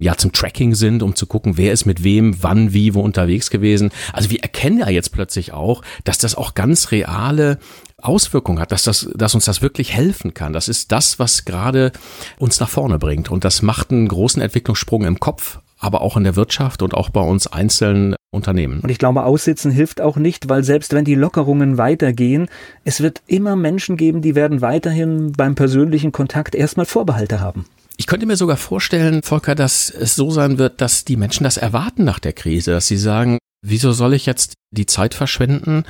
ja 0.00 0.16
zum 0.16 0.32
Tracking 0.32 0.74
sind, 0.74 1.04
um 1.04 1.14
zu 1.14 1.26
gucken, 1.26 1.56
wer 1.56 1.72
ist 1.72 1.86
mit 1.86 2.02
wem, 2.02 2.42
wann, 2.42 2.72
wie, 2.72 2.94
wo 2.94 3.00
unterwegs 3.00 3.50
gewesen. 3.50 3.90
Also 4.12 4.30
wir 4.30 4.40
erkennen 4.40 4.78
ja 4.78 4.88
jetzt 4.88 5.12
plötzlich 5.12 5.52
auch, 5.52 5.82
dass 6.02 6.18
das 6.18 6.34
auch 6.34 6.54
ganz 6.54 6.90
reale 6.90 7.58
Auswirkungen 8.00 8.60
hat, 8.60 8.72
dass, 8.72 8.84
das, 8.84 9.08
dass 9.14 9.34
uns 9.34 9.44
das 9.44 9.62
wirklich 9.62 9.92
helfen 9.92 10.34
kann. 10.34 10.52
Das 10.52 10.68
ist 10.68 10.92
das, 10.92 11.18
was 11.18 11.44
gerade 11.44 11.92
uns 12.38 12.60
nach 12.60 12.68
vorne 12.68 12.98
bringt. 12.98 13.30
Und 13.30 13.44
das 13.44 13.62
macht 13.62 13.90
einen 13.90 14.08
großen 14.08 14.40
Entwicklungssprung 14.40 15.04
im 15.04 15.18
Kopf, 15.18 15.58
aber 15.78 16.00
auch 16.00 16.16
in 16.16 16.24
der 16.24 16.36
Wirtschaft 16.36 16.82
und 16.82 16.94
auch 16.94 17.10
bei 17.10 17.20
uns 17.20 17.46
einzelnen 17.46 18.14
Unternehmen. 18.30 18.80
Und 18.80 18.90
ich 18.90 18.98
glaube, 18.98 19.24
aussitzen 19.24 19.70
hilft 19.70 20.00
auch 20.00 20.16
nicht, 20.16 20.48
weil 20.48 20.62
selbst 20.62 20.92
wenn 20.92 21.04
die 21.04 21.14
Lockerungen 21.14 21.78
weitergehen, 21.78 22.48
es 22.84 23.00
wird 23.00 23.22
immer 23.26 23.56
Menschen 23.56 23.96
geben, 23.96 24.22
die 24.22 24.34
werden 24.34 24.60
weiterhin 24.60 25.32
beim 25.32 25.54
persönlichen 25.54 26.12
Kontakt 26.12 26.54
erstmal 26.54 26.86
Vorbehalte 26.86 27.40
haben. 27.40 27.64
Ich 27.96 28.06
könnte 28.06 28.26
mir 28.26 28.36
sogar 28.36 28.56
vorstellen, 28.56 29.22
Volker, 29.24 29.56
dass 29.56 29.90
es 29.90 30.14
so 30.14 30.30
sein 30.30 30.58
wird, 30.58 30.80
dass 30.80 31.04
die 31.04 31.16
Menschen 31.16 31.42
das 31.44 31.56
erwarten 31.56 32.04
nach 32.04 32.20
der 32.20 32.32
Krise, 32.32 32.70
dass 32.70 32.86
sie 32.86 32.96
sagen, 32.96 33.38
wieso 33.62 33.92
soll 33.92 34.14
ich 34.14 34.26
jetzt 34.26 34.54
die 34.70 34.86
Zeit 34.86 35.14
verschwenden, 35.14 35.84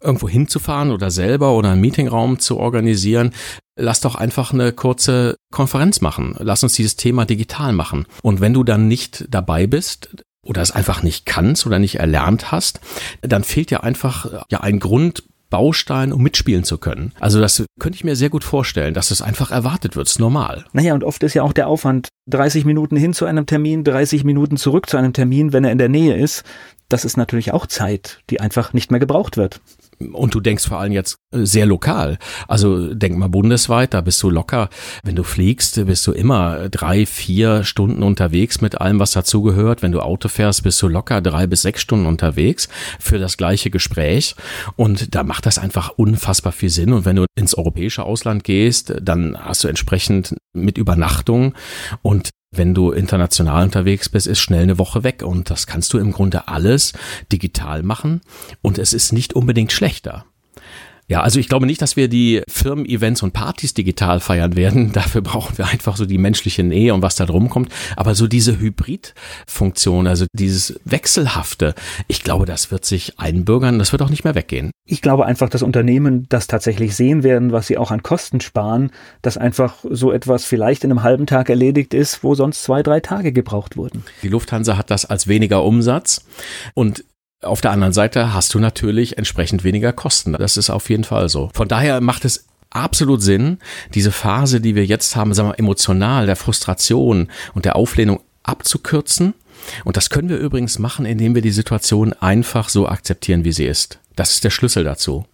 irgendwo 0.00 0.28
hinzufahren 0.28 0.90
oder 0.90 1.10
selber 1.10 1.52
oder 1.52 1.72
einen 1.72 1.80
Meetingraum 1.80 2.38
zu 2.38 2.58
organisieren? 2.58 3.32
Lass 3.78 4.00
doch 4.00 4.14
einfach 4.14 4.52
eine 4.52 4.72
kurze 4.72 5.36
Konferenz 5.52 6.00
machen. 6.00 6.34
Lass 6.38 6.62
uns 6.62 6.74
dieses 6.74 6.96
Thema 6.96 7.24
digital 7.24 7.72
machen. 7.72 8.06
Und 8.22 8.40
wenn 8.40 8.54
du 8.54 8.64
dann 8.64 8.88
nicht 8.88 9.26
dabei 9.28 9.66
bist, 9.66 10.16
oder 10.46 10.62
es 10.62 10.70
einfach 10.70 11.02
nicht 11.02 11.26
kannst 11.26 11.66
oder 11.66 11.80
nicht 11.80 11.96
erlernt 11.96 12.52
hast, 12.52 12.80
dann 13.20 13.42
fehlt 13.42 13.72
ja 13.72 13.80
einfach 13.80 14.44
ja 14.48 14.60
ein 14.60 14.78
Grund, 14.78 15.24
Baustein, 15.50 16.12
um 16.12 16.22
mitspielen 16.22 16.64
zu 16.64 16.78
können. 16.78 17.12
Also 17.20 17.40
das 17.40 17.64
könnte 17.78 17.96
ich 17.96 18.04
mir 18.04 18.16
sehr 18.16 18.30
gut 18.30 18.44
vorstellen, 18.44 18.94
dass 18.94 19.10
es 19.10 19.22
einfach 19.22 19.50
erwartet 19.50 19.96
wird, 19.96 20.08
ist 20.08 20.18
normal. 20.18 20.64
Naja, 20.72 20.94
und 20.94 21.04
oft 21.04 21.22
ist 21.22 21.34
ja 21.34 21.42
auch 21.42 21.52
der 21.52 21.68
Aufwand, 21.68 22.08
30 22.28 22.64
Minuten 22.64 22.96
hin 22.96 23.12
zu 23.12 23.26
einem 23.26 23.46
Termin, 23.46 23.84
30 23.84 24.24
Minuten 24.24 24.56
zurück 24.56 24.88
zu 24.88 24.96
einem 24.96 25.12
Termin, 25.12 25.52
wenn 25.52 25.64
er 25.64 25.72
in 25.72 25.78
der 25.78 25.88
Nähe 25.88 26.16
ist. 26.16 26.42
Das 26.88 27.04
ist 27.04 27.16
natürlich 27.16 27.52
auch 27.52 27.66
Zeit, 27.66 28.20
die 28.30 28.40
einfach 28.40 28.72
nicht 28.72 28.90
mehr 28.90 29.00
gebraucht 29.00 29.36
wird 29.36 29.60
und 29.98 30.34
du 30.34 30.40
denkst 30.40 30.66
vor 30.66 30.78
allem 30.78 30.92
jetzt 30.92 31.16
äh, 31.32 31.44
sehr 31.44 31.66
lokal. 31.66 32.18
Also 32.48 32.94
denk 32.94 33.16
mal 33.16 33.28
bundesweit, 33.28 33.94
da 33.94 34.00
bist 34.00 34.22
du 34.22 34.30
locker. 34.30 34.68
Wenn 35.02 35.16
du 35.16 35.22
fliegst, 35.22 35.84
bist 35.86 36.06
du 36.06 36.12
immer 36.12 36.68
drei, 36.68 37.06
vier 37.06 37.64
Stunden 37.64 38.02
unterwegs 38.02 38.60
mit 38.60 38.80
allem, 38.80 39.00
was 39.00 39.12
dazugehört. 39.12 39.82
Wenn 39.82 39.92
du 39.92 40.00
Auto 40.00 40.28
fährst, 40.28 40.62
bist 40.62 40.80
du 40.82 40.88
locker 40.88 41.20
drei 41.20 41.46
bis 41.46 41.62
sechs 41.62 41.80
Stunden 41.80 42.06
unterwegs 42.06 42.68
für 42.98 43.18
das 43.18 43.36
gleiche 43.36 43.70
Gespräch. 43.70 44.34
Und 44.76 45.14
da 45.14 45.22
macht 45.22 45.46
das 45.46 45.58
einfach 45.58 45.90
unfassbar 45.90 46.52
viel 46.52 46.70
Sinn. 46.70 46.92
Und 46.92 47.04
wenn 47.04 47.16
du 47.16 47.26
ins 47.36 47.54
europäische 47.54 48.04
Ausland 48.04 48.44
gehst, 48.44 48.94
dann 49.00 49.36
hast 49.38 49.64
du 49.64 49.68
entsprechend 49.68 50.36
mit 50.52 50.78
Übernachtung 50.78 51.54
und 52.02 52.30
wenn 52.56 52.74
du 52.74 52.92
international 52.92 53.64
unterwegs 53.64 54.08
bist, 54.08 54.26
ist 54.26 54.40
schnell 54.40 54.62
eine 54.62 54.78
Woche 54.78 55.04
weg 55.04 55.22
und 55.22 55.50
das 55.50 55.66
kannst 55.66 55.92
du 55.92 55.98
im 55.98 56.12
Grunde 56.12 56.48
alles 56.48 56.92
digital 57.32 57.82
machen 57.82 58.20
und 58.62 58.78
es 58.78 58.92
ist 58.92 59.12
nicht 59.12 59.34
unbedingt 59.34 59.72
schlechter. 59.72 60.26
Ja, 61.08 61.20
also 61.20 61.38
ich 61.38 61.48
glaube 61.48 61.66
nicht, 61.66 61.80
dass 61.82 61.96
wir 61.96 62.08
die 62.08 62.42
Firmen-Events 62.48 63.22
und 63.22 63.32
Partys 63.32 63.74
digital 63.74 64.18
feiern 64.18 64.56
werden. 64.56 64.92
Dafür 64.92 65.20
brauchen 65.20 65.56
wir 65.56 65.66
einfach 65.66 65.96
so 65.96 66.04
die 66.04 66.18
menschliche 66.18 66.64
Nähe 66.64 66.92
und 66.94 67.02
was 67.02 67.14
da 67.14 67.26
drum 67.26 67.48
kommt. 67.48 67.72
Aber 67.94 68.14
so 68.14 68.26
diese 68.26 68.58
Hybrid-Funktion, 68.58 70.08
also 70.08 70.26
dieses 70.32 70.80
Wechselhafte, 70.84 71.74
ich 72.08 72.24
glaube, 72.24 72.44
das 72.44 72.72
wird 72.72 72.84
sich 72.84 73.20
einbürgern, 73.20 73.78
das 73.78 73.92
wird 73.92 74.02
auch 74.02 74.10
nicht 74.10 74.24
mehr 74.24 74.34
weggehen. 74.34 74.72
Ich 74.84 75.00
glaube 75.00 75.26
einfach, 75.26 75.48
dass 75.48 75.62
Unternehmen 75.62 76.26
das 76.28 76.48
tatsächlich 76.48 76.96
sehen 76.96 77.22
werden, 77.22 77.52
was 77.52 77.68
sie 77.68 77.78
auch 77.78 77.92
an 77.92 78.02
Kosten 78.02 78.40
sparen, 78.40 78.90
dass 79.22 79.36
einfach 79.36 79.76
so 79.88 80.10
etwas 80.10 80.44
vielleicht 80.44 80.82
in 80.82 80.90
einem 80.90 81.04
halben 81.04 81.26
Tag 81.26 81.50
erledigt 81.50 81.94
ist, 81.94 82.24
wo 82.24 82.34
sonst 82.34 82.64
zwei, 82.64 82.82
drei 82.82 83.00
Tage 83.00 83.32
gebraucht 83.32 83.76
wurden. 83.76 84.04
Die 84.22 84.28
Lufthansa 84.28 84.76
hat 84.76 84.90
das 84.90 85.04
als 85.04 85.28
weniger 85.28 85.64
Umsatz 85.64 86.24
und 86.74 87.04
auf 87.42 87.60
der 87.60 87.70
anderen 87.70 87.92
Seite 87.92 88.32
hast 88.32 88.54
du 88.54 88.58
natürlich 88.58 89.18
entsprechend 89.18 89.64
weniger 89.64 89.92
Kosten. 89.92 90.32
Das 90.32 90.56
ist 90.56 90.70
auf 90.70 90.88
jeden 90.90 91.04
Fall 91.04 91.28
so. 91.28 91.50
Von 91.54 91.68
daher 91.68 92.00
macht 92.00 92.24
es 92.24 92.46
absolut 92.70 93.22
Sinn, 93.22 93.58
diese 93.94 94.12
Phase, 94.12 94.60
die 94.60 94.74
wir 94.74 94.84
jetzt 94.84 95.16
haben, 95.16 95.34
sagen 95.34 95.50
wir 95.50 95.58
emotional, 95.58 96.26
der 96.26 96.36
Frustration 96.36 97.28
und 97.54 97.64
der 97.64 97.76
Auflehnung 97.76 98.20
abzukürzen. 98.42 99.34
Und 99.84 99.96
das 99.96 100.10
können 100.10 100.28
wir 100.28 100.38
übrigens 100.38 100.78
machen, 100.78 101.06
indem 101.06 101.34
wir 101.34 101.42
die 101.42 101.50
Situation 101.50 102.12
einfach 102.14 102.68
so 102.68 102.88
akzeptieren, 102.88 103.44
wie 103.44 103.52
sie 103.52 103.66
ist. 103.66 103.98
Das 104.14 104.32
ist 104.32 104.44
der 104.44 104.50
Schlüssel 104.50 104.84
dazu. 104.84 105.26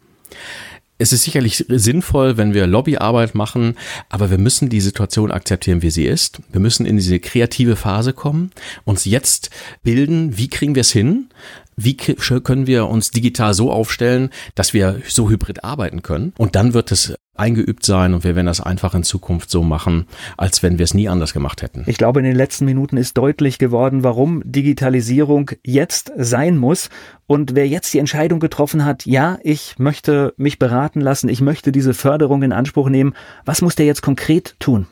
Es 1.02 1.12
ist 1.12 1.24
sicherlich 1.24 1.64
sinnvoll, 1.68 2.36
wenn 2.36 2.54
wir 2.54 2.68
Lobbyarbeit 2.68 3.34
machen, 3.34 3.76
aber 4.08 4.30
wir 4.30 4.38
müssen 4.38 4.68
die 4.68 4.80
Situation 4.80 5.32
akzeptieren, 5.32 5.82
wie 5.82 5.90
sie 5.90 6.04
ist. 6.04 6.38
Wir 6.52 6.60
müssen 6.60 6.86
in 6.86 6.96
diese 6.96 7.18
kreative 7.18 7.74
Phase 7.74 8.12
kommen, 8.12 8.52
uns 8.84 9.04
jetzt 9.04 9.50
bilden, 9.82 10.38
wie 10.38 10.46
kriegen 10.46 10.76
wir 10.76 10.82
es 10.82 10.92
hin, 10.92 11.28
wie 11.76 11.96
können 11.96 12.68
wir 12.68 12.86
uns 12.86 13.10
digital 13.10 13.52
so 13.52 13.72
aufstellen, 13.72 14.30
dass 14.54 14.74
wir 14.74 15.02
so 15.08 15.28
hybrid 15.28 15.64
arbeiten 15.64 16.02
können. 16.02 16.34
Und 16.38 16.54
dann 16.54 16.72
wird 16.72 16.92
es 16.92 17.14
eingeübt 17.34 17.84
sein 17.84 18.12
und 18.12 18.24
wir 18.24 18.36
werden 18.36 18.46
das 18.46 18.60
einfach 18.60 18.94
in 18.94 19.04
Zukunft 19.04 19.50
so 19.50 19.62
machen, 19.62 20.06
als 20.36 20.62
wenn 20.62 20.78
wir 20.78 20.84
es 20.84 20.94
nie 20.94 21.08
anders 21.08 21.32
gemacht 21.32 21.62
hätten. 21.62 21.84
Ich 21.86 21.96
glaube, 21.96 22.20
in 22.20 22.26
den 22.26 22.36
letzten 22.36 22.66
Minuten 22.66 22.96
ist 22.96 23.16
deutlich 23.16 23.58
geworden, 23.58 24.04
warum 24.04 24.42
Digitalisierung 24.44 25.50
jetzt 25.64 26.12
sein 26.16 26.58
muss. 26.58 26.90
Und 27.26 27.54
wer 27.54 27.66
jetzt 27.66 27.94
die 27.94 27.98
Entscheidung 27.98 28.38
getroffen 28.40 28.84
hat, 28.84 29.06
ja, 29.06 29.38
ich 29.42 29.78
möchte 29.78 30.34
mich 30.36 30.58
beraten 30.58 31.00
lassen, 31.00 31.28
ich 31.28 31.40
möchte 31.40 31.72
diese 31.72 31.94
Förderung 31.94 32.42
in 32.42 32.52
Anspruch 32.52 32.88
nehmen, 32.88 33.14
was 33.44 33.62
muss 33.62 33.76
der 33.76 33.86
jetzt 33.86 34.02
konkret 34.02 34.56
tun? 34.58 34.86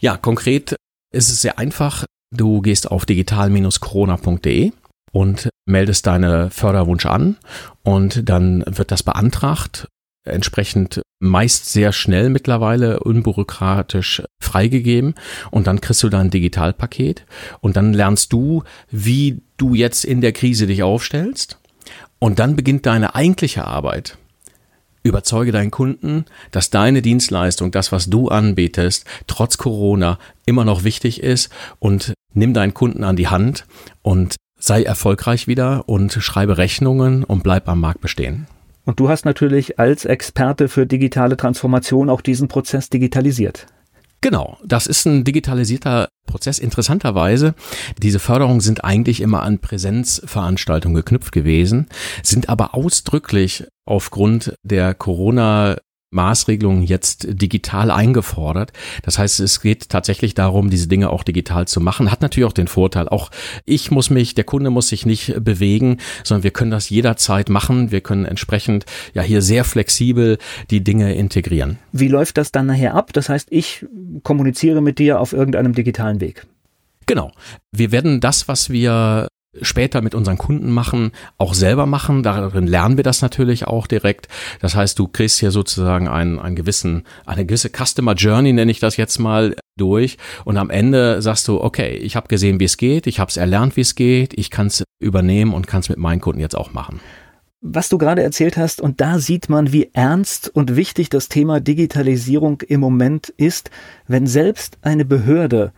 Ja, 0.00 0.16
konkret 0.16 0.76
ist 1.12 1.30
es 1.30 1.40
sehr 1.40 1.58
einfach. 1.58 2.04
Du 2.34 2.60
gehst 2.62 2.90
auf 2.90 3.06
digital-corona.de 3.06 4.72
und 5.12 5.48
meldest 5.66 6.06
deine 6.06 6.50
Förderwunsch 6.50 7.06
an 7.06 7.36
und 7.84 8.28
dann 8.28 8.64
wird 8.66 8.90
das 8.90 9.02
beantragt, 9.02 9.88
entsprechend 10.26 11.02
meist 11.18 11.72
sehr 11.72 11.92
schnell 11.92 12.28
mittlerweile 12.28 13.00
unbürokratisch 13.00 14.22
freigegeben 14.40 15.14
und 15.50 15.66
dann 15.66 15.80
kriegst 15.80 16.02
du 16.02 16.08
da 16.08 16.20
ein 16.20 16.30
Digitalpaket 16.30 17.24
und 17.60 17.76
dann 17.76 17.92
lernst 17.92 18.32
du, 18.32 18.62
wie 18.90 19.40
du 19.56 19.74
jetzt 19.74 20.04
in 20.04 20.20
der 20.20 20.32
Krise 20.32 20.66
dich 20.66 20.82
aufstellst 20.82 21.58
und 22.18 22.38
dann 22.38 22.56
beginnt 22.56 22.86
deine 22.86 23.14
eigentliche 23.14 23.64
Arbeit. 23.64 24.18
Überzeuge 25.02 25.52
deinen 25.52 25.70
Kunden, 25.70 26.24
dass 26.50 26.70
deine 26.70 27.00
Dienstleistung, 27.00 27.70
das, 27.70 27.92
was 27.92 28.10
du 28.10 28.28
anbietest, 28.28 29.04
trotz 29.28 29.56
Corona 29.56 30.18
immer 30.46 30.64
noch 30.64 30.82
wichtig 30.82 31.22
ist 31.22 31.48
und 31.78 32.12
nimm 32.34 32.54
deinen 32.54 32.74
Kunden 32.74 33.04
an 33.04 33.16
die 33.16 33.28
Hand 33.28 33.66
und 34.02 34.36
sei 34.58 34.82
erfolgreich 34.82 35.46
wieder 35.46 35.88
und 35.88 36.12
schreibe 36.12 36.58
Rechnungen 36.58 37.22
und 37.22 37.42
bleib 37.42 37.68
am 37.68 37.80
Markt 37.80 38.00
bestehen. 38.00 38.48
Und 38.86 39.00
du 39.00 39.08
hast 39.08 39.24
natürlich 39.24 39.78
als 39.78 40.04
Experte 40.04 40.68
für 40.68 40.86
digitale 40.86 41.36
Transformation 41.36 42.08
auch 42.08 42.20
diesen 42.20 42.48
Prozess 42.48 42.88
digitalisiert. 42.88 43.66
Genau, 44.22 44.56
das 44.64 44.86
ist 44.86 45.04
ein 45.06 45.24
digitalisierter 45.24 46.08
Prozess. 46.26 46.58
Interessanterweise, 46.58 47.54
diese 48.00 48.18
Förderungen 48.18 48.60
sind 48.60 48.84
eigentlich 48.84 49.20
immer 49.20 49.42
an 49.42 49.58
Präsenzveranstaltungen 49.58 50.96
geknüpft 50.96 51.32
gewesen, 51.32 51.88
sind 52.22 52.48
aber 52.48 52.74
ausdrücklich 52.74 53.64
aufgrund 53.84 54.54
der 54.62 54.94
Corona 54.94 55.76
Maßregelungen 56.10 56.82
jetzt 56.82 57.26
digital 57.30 57.90
eingefordert. 57.90 58.72
Das 59.02 59.18
heißt, 59.18 59.40
es 59.40 59.60
geht 59.60 59.88
tatsächlich 59.88 60.34
darum, 60.34 60.70
diese 60.70 60.88
Dinge 60.88 61.10
auch 61.10 61.24
digital 61.24 61.66
zu 61.66 61.80
machen. 61.80 62.10
Hat 62.10 62.22
natürlich 62.22 62.46
auch 62.46 62.52
den 62.52 62.68
Vorteil, 62.68 63.08
auch 63.08 63.30
ich 63.64 63.90
muss 63.90 64.10
mich, 64.10 64.34
der 64.34 64.44
Kunde 64.44 64.70
muss 64.70 64.88
sich 64.88 65.04
nicht 65.04 65.42
bewegen, 65.42 65.98
sondern 66.24 66.44
wir 66.44 66.52
können 66.52 66.70
das 66.70 66.90
jederzeit 66.90 67.48
machen. 67.48 67.90
Wir 67.90 68.00
können 68.00 68.24
entsprechend 68.24 68.86
ja 69.14 69.22
hier 69.22 69.42
sehr 69.42 69.64
flexibel 69.64 70.38
die 70.70 70.82
Dinge 70.82 71.14
integrieren. 71.14 71.78
Wie 71.92 72.08
läuft 72.08 72.38
das 72.38 72.52
dann 72.52 72.66
nachher 72.66 72.94
ab? 72.94 73.12
Das 73.12 73.28
heißt, 73.28 73.48
ich 73.50 73.84
kommuniziere 74.22 74.80
mit 74.80 74.98
dir 74.98 75.20
auf 75.20 75.32
irgendeinem 75.32 75.74
digitalen 75.74 76.20
Weg. 76.20 76.46
Genau. 77.06 77.32
Wir 77.72 77.92
werden 77.92 78.20
das, 78.20 78.48
was 78.48 78.70
wir 78.70 79.28
später 79.62 80.02
mit 80.02 80.14
unseren 80.14 80.38
Kunden 80.38 80.70
machen, 80.70 81.12
auch 81.38 81.54
selber 81.54 81.86
machen. 81.86 82.22
Darin 82.22 82.66
lernen 82.66 82.96
wir 82.96 83.04
das 83.04 83.22
natürlich 83.22 83.66
auch 83.66 83.86
direkt. 83.86 84.28
Das 84.60 84.74
heißt, 84.74 84.98
du 84.98 85.08
kriegst 85.08 85.38
hier 85.38 85.50
sozusagen 85.50 86.08
einen, 86.08 86.38
einen 86.38 86.56
gewissen, 86.56 87.04
eine 87.24 87.46
gewisse 87.46 87.70
Customer 87.70 88.14
Journey, 88.14 88.52
nenne 88.52 88.70
ich 88.70 88.80
das 88.80 88.96
jetzt 88.96 89.18
mal, 89.18 89.56
durch. 89.76 90.16
Und 90.44 90.56
am 90.56 90.70
Ende 90.70 91.20
sagst 91.22 91.46
du, 91.48 91.60
okay, 91.60 91.96
ich 91.96 92.16
habe 92.16 92.28
gesehen, 92.28 92.60
wie 92.60 92.64
es 92.64 92.76
geht, 92.76 93.06
ich 93.06 93.20
habe 93.20 93.28
es 93.28 93.36
erlernt, 93.36 93.76
wie 93.76 93.82
es 93.82 93.94
geht, 93.94 94.32
ich 94.38 94.50
kann 94.50 94.68
es 94.68 94.84
übernehmen 94.98 95.52
und 95.52 95.66
kann 95.66 95.80
es 95.80 95.88
mit 95.88 95.98
meinen 95.98 96.20
Kunden 96.20 96.40
jetzt 96.40 96.56
auch 96.56 96.72
machen. 96.72 97.00
Was 97.62 97.88
du 97.88 97.98
gerade 97.98 98.22
erzählt 98.22 98.56
hast, 98.56 98.80
und 98.80 99.00
da 99.00 99.18
sieht 99.18 99.48
man, 99.48 99.72
wie 99.72 99.90
ernst 99.92 100.48
und 100.54 100.76
wichtig 100.76 101.08
das 101.08 101.28
Thema 101.28 101.58
Digitalisierung 101.60 102.60
im 102.60 102.80
Moment 102.80 103.30
ist, 103.30 103.70
wenn 104.06 104.26
selbst 104.26 104.78
eine 104.82 105.04
Behörde 105.04 105.72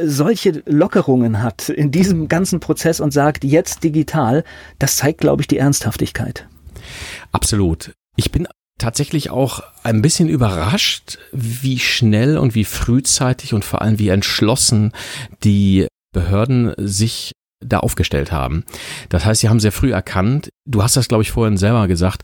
solche 0.00 0.62
Lockerungen 0.66 1.42
hat 1.42 1.68
in 1.68 1.90
diesem 1.90 2.28
ganzen 2.28 2.60
Prozess 2.60 3.00
und 3.00 3.12
sagt, 3.12 3.44
jetzt 3.44 3.84
digital, 3.84 4.44
das 4.78 4.96
zeigt, 4.96 5.20
glaube 5.20 5.42
ich, 5.42 5.48
die 5.48 5.58
Ernsthaftigkeit. 5.58 6.48
Absolut. 7.32 7.92
Ich 8.16 8.32
bin 8.32 8.48
tatsächlich 8.78 9.30
auch 9.30 9.62
ein 9.82 10.02
bisschen 10.02 10.28
überrascht, 10.28 11.18
wie 11.32 11.78
schnell 11.78 12.38
und 12.38 12.54
wie 12.54 12.64
frühzeitig 12.64 13.54
und 13.54 13.64
vor 13.64 13.82
allem 13.82 13.98
wie 13.98 14.08
entschlossen 14.08 14.92
die 15.44 15.86
Behörden 16.12 16.72
sich 16.76 17.32
da 17.60 17.78
aufgestellt 17.78 18.30
haben. 18.30 18.64
Das 19.08 19.24
heißt, 19.24 19.40
sie 19.40 19.48
haben 19.48 19.60
sehr 19.60 19.72
früh 19.72 19.92
erkannt, 19.92 20.50
du 20.66 20.82
hast 20.82 20.96
das, 20.96 21.08
glaube 21.08 21.22
ich, 21.22 21.30
vorhin 21.30 21.56
selber 21.56 21.88
gesagt, 21.88 22.22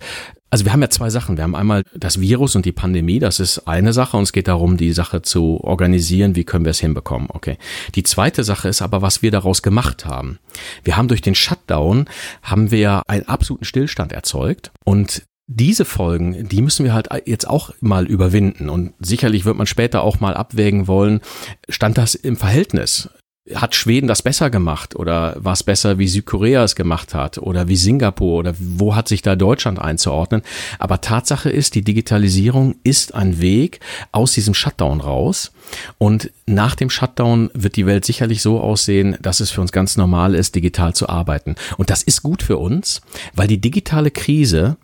Also 0.51 0.65
wir 0.65 0.73
haben 0.73 0.83
ja 0.83 0.91
zwei 0.91 1.11
Sachen. 1.11 1.37
Wir 1.37 1.45
haben 1.45 1.55
einmal 1.55 1.85
das 1.95 2.21
Virus 2.21 2.57
und 2.57 2.67
die 2.67 2.73
Pandemie, 2.73 3.21
das 3.21 3.39
ist 3.39 3.69
eine 3.69 3.93
Sache 3.93 4.17
und 4.17 4.25
es 4.25 4.33
geht 4.33 4.49
darum, 4.49 4.77
die 4.77 4.93
Sache 4.93 5.23
zu 5.23 5.61
organisieren, 5.63 6.35
wie 6.35 6.45
können 6.45 6.65
wir 6.65 6.71
es 6.71 6.81
hinbekommen. 6.81 7.29
Okay. 7.33 7.57
Die 7.95 8.03
zweite 8.03 8.43
Sache 8.43 8.69
ist 8.69 8.83
aber, 8.83 9.01
was 9.01 9.23
wir 9.23 9.31
daraus 9.31 9.63
gemacht 9.63 10.07
haben. 10.07 10.39
Wir 10.83 10.97
haben 10.97 11.09
durch 11.09 11.23
den 11.23 11.37
Shutdown, 11.37 12.07
haben 12.43 12.71
wir 12.73 13.03
einen 13.07 13.29
absoluten 13.29 13.65
Stillstand 13.65 14.13
erzeugt 14.13 14.73
und 14.85 15.23
diese 15.53 15.85
Folgen, 15.85 16.49
die 16.49 16.63
müssen 16.63 16.85
wir 16.85 16.95
halt 16.95 17.09
jetzt 17.27 17.49
auch 17.49 17.73
mal 17.81 18.07
überwinden. 18.07 18.69
Und 18.69 18.93
sicherlich 19.01 19.45
wird 19.45 19.57
man 19.57 19.67
später 19.67 20.03
auch 20.03 20.21
mal 20.21 20.35
abwägen 20.35 20.87
wollen, 20.87 21.21
stand 21.69 21.99
das 21.99 22.15
im 22.15 22.37
Verhältnis? 22.37 23.11
Hat 23.55 23.75
Schweden 23.75 24.07
das 24.07 24.23
besser 24.23 24.51
gemacht 24.51 24.95
oder 24.95 25.35
war 25.39 25.55
es 25.55 25.63
besser, 25.63 25.99
wie 25.99 26.09
Südkorea 26.09 26.63
es 26.63 26.77
gemacht 26.77 27.15
hat 27.15 27.39
oder 27.39 27.69
wie 27.69 27.77
Singapur 27.77 28.39
oder 28.39 28.55
wo 28.59 28.95
hat 28.95 29.09
sich 29.09 29.23
da 29.23 29.35
Deutschland 29.35 29.79
einzuordnen? 29.79 30.43
Aber 30.79 31.01
Tatsache 31.01 31.51
ist, 31.51 31.75
die 31.75 31.83
Digitalisierung 31.83 32.77
ist 32.85 33.15
ein 33.15 33.41
Weg 33.41 33.81
aus 34.13 34.33
diesem 34.33 34.55
Shutdown 34.55 35.01
raus 35.01 35.53
und 35.99 36.31
nach 36.47 36.75
dem 36.75 36.91
Shutdown 36.91 37.51
wird 37.55 37.77
die 37.77 37.87
Welt 37.87 38.05
sicherlich 38.05 38.43
so 38.43 38.61
aussehen, 38.61 39.17
dass 39.23 39.41
es 39.41 39.51
für 39.51 39.63
uns 39.63 39.73
ganz 39.73 39.97
normal 39.97 40.35
ist, 40.35 40.55
digital 40.55 40.95
zu 40.95 41.09
arbeiten. 41.09 41.55
Und 41.79 41.91
das 41.91 42.03
ist 42.03 42.23
gut 42.23 42.43
für 42.43 42.59
uns, 42.59 43.01
weil 43.35 43.49
die 43.49 43.61
digitale 43.61 44.11
Krise 44.11 44.77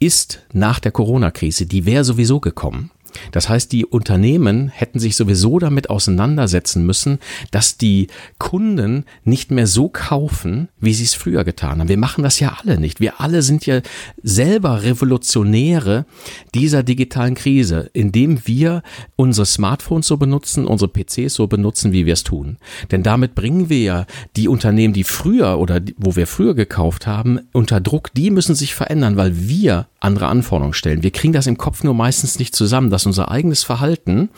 ist 0.00 0.42
nach 0.52 0.80
der 0.80 0.92
Corona-Krise, 0.92 1.66
die 1.66 1.86
wäre 1.86 2.04
sowieso 2.04 2.40
gekommen. 2.40 2.90
Das 3.32 3.48
heißt, 3.48 3.72
die 3.72 3.86
Unternehmen 3.86 4.68
hätten 4.68 4.98
sich 4.98 5.16
sowieso 5.16 5.58
damit 5.58 5.90
auseinandersetzen 5.90 6.84
müssen, 6.84 7.18
dass 7.50 7.76
die 7.76 8.08
Kunden 8.38 9.04
nicht 9.24 9.50
mehr 9.50 9.66
so 9.66 9.88
kaufen, 9.88 10.68
wie 10.80 10.94
sie 10.94 11.04
es 11.04 11.14
früher 11.14 11.44
getan 11.44 11.80
haben. 11.80 11.88
Wir 11.88 11.98
machen 11.98 12.22
das 12.22 12.40
ja 12.40 12.56
alle 12.62 12.78
nicht. 12.78 13.00
Wir 13.00 13.20
alle 13.20 13.42
sind 13.42 13.66
ja 13.66 13.80
selber 14.22 14.82
Revolutionäre 14.82 16.06
dieser 16.54 16.82
digitalen 16.82 17.34
Krise, 17.34 17.90
indem 17.92 18.46
wir 18.46 18.82
unsere 19.16 19.46
Smartphones 19.46 20.06
so 20.06 20.16
benutzen, 20.16 20.66
unsere 20.66 20.90
PCs 20.90 21.34
so 21.34 21.46
benutzen, 21.46 21.92
wie 21.92 22.06
wir 22.06 22.14
es 22.14 22.24
tun. 22.24 22.58
Denn 22.90 23.02
damit 23.02 23.34
bringen 23.34 23.68
wir 23.68 23.80
ja 23.80 24.06
die 24.36 24.48
Unternehmen, 24.48 24.94
die 24.94 25.04
früher 25.04 25.58
oder 25.58 25.80
wo 25.96 26.16
wir 26.16 26.26
früher 26.26 26.54
gekauft 26.54 27.06
haben, 27.06 27.40
unter 27.52 27.80
Druck. 27.80 28.12
Die 28.14 28.30
müssen 28.30 28.54
sich 28.54 28.74
verändern, 28.74 29.16
weil 29.16 29.48
wir 29.48 29.86
andere 30.00 30.28
Anforderungen 30.28 30.72
stellen. 30.72 31.02
Wir 31.02 31.10
kriegen 31.10 31.32
das 31.32 31.46
im 31.46 31.58
Kopf 31.58 31.84
nur 31.84 31.94
meistens 31.94 32.38
nicht 32.38 32.56
zusammen, 32.56 32.90
dass 33.00 33.06
unser 33.06 33.30
eigenes 33.30 33.62
Verhalten 33.62 34.28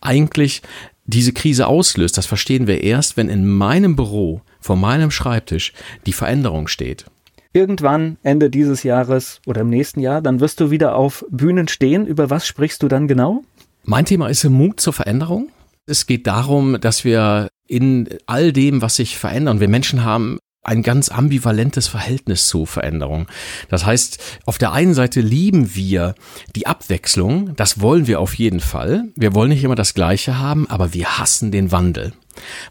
eigentlich 0.00 0.62
diese 1.04 1.32
Krise 1.32 1.68
auslöst. 1.68 2.18
Das 2.18 2.26
verstehen 2.26 2.66
wir 2.66 2.82
erst, 2.82 3.16
wenn 3.16 3.28
in 3.28 3.46
meinem 3.46 3.94
Büro, 3.94 4.42
vor 4.60 4.76
meinem 4.76 5.10
Schreibtisch, 5.10 5.72
die 6.06 6.12
Veränderung 6.12 6.66
steht. 6.66 7.06
Irgendwann 7.52 8.16
Ende 8.22 8.50
dieses 8.50 8.82
Jahres 8.82 9.40
oder 9.46 9.60
im 9.62 9.70
nächsten 9.70 10.00
Jahr, 10.00 10.20
dann 10.22 10.40
wirst 10.40 10.60
du 10.60 10.70
wieder 10.70 10.96
auf 10.96 11.24
Bühnen 11.30 11.68
stehen. 11.68 12.06
Über 12.06 12.30
was 12.30 12.46
sprichst 12.46 12.82
du 12.82 12.88
dann 12.88 13.08
genau? 13.08 13.42
Mein 13.84 14.04
Thema 14.04 14.28
ist 14.28 14.44
Mut 14.44 14.80
zur 14.80 14.92
Veränderung. 14.92 15.48
Es 15.86 16.06
geht 16.06 16.26
darum, 16.26 16.80
dass 16.80 17.04
wir 17.04 17.48
in 17.66 18.08
all 18.26 18.52
dem, 18.52 18.82
was 18.82 18.96
sich 18.96 19.18
verändert, 19.18 19.60
wir 19.60 19.68
Menschen 19.68 20.04
haben 20.04 20.38
ein 20.62 20.82
ganz 20.82 21.08
ambivalentes 21.08 21.88
Verhältnis 21.88 22.46
zu 22.46 22.66
Veränderung. 22.66 23.26
Das 23.68 23.86
heißt, 23.86 24.40
auf 24.44 24.58
der 24.58 24.72
einen 24.72 24.94
Seite 24.94 25.20
lieben 25.20 25.74
wir 25.74 26.14
die 26.54 26.66
Abwechslung, 26.66 27.56
das 27.56 27.80
wollen 27.80 28.06
wir 28.06 28.20
auf 28.20 28.34
jeden 28.34 28.60
Fall. 28.60 29.04
Wir 29.16 29.34
wollen 29.34 29.48
nicht 29.48 29.64
immer 29.64 29.74
das 29.74 29.94
Gleiche 29.94 30.38
haben, 30.38 30.68
aber 30.68 30.92
wir 30.92 31.18
hassen 31.18 31.50
den 31.50 31.72
Wandel. 31.72 32.12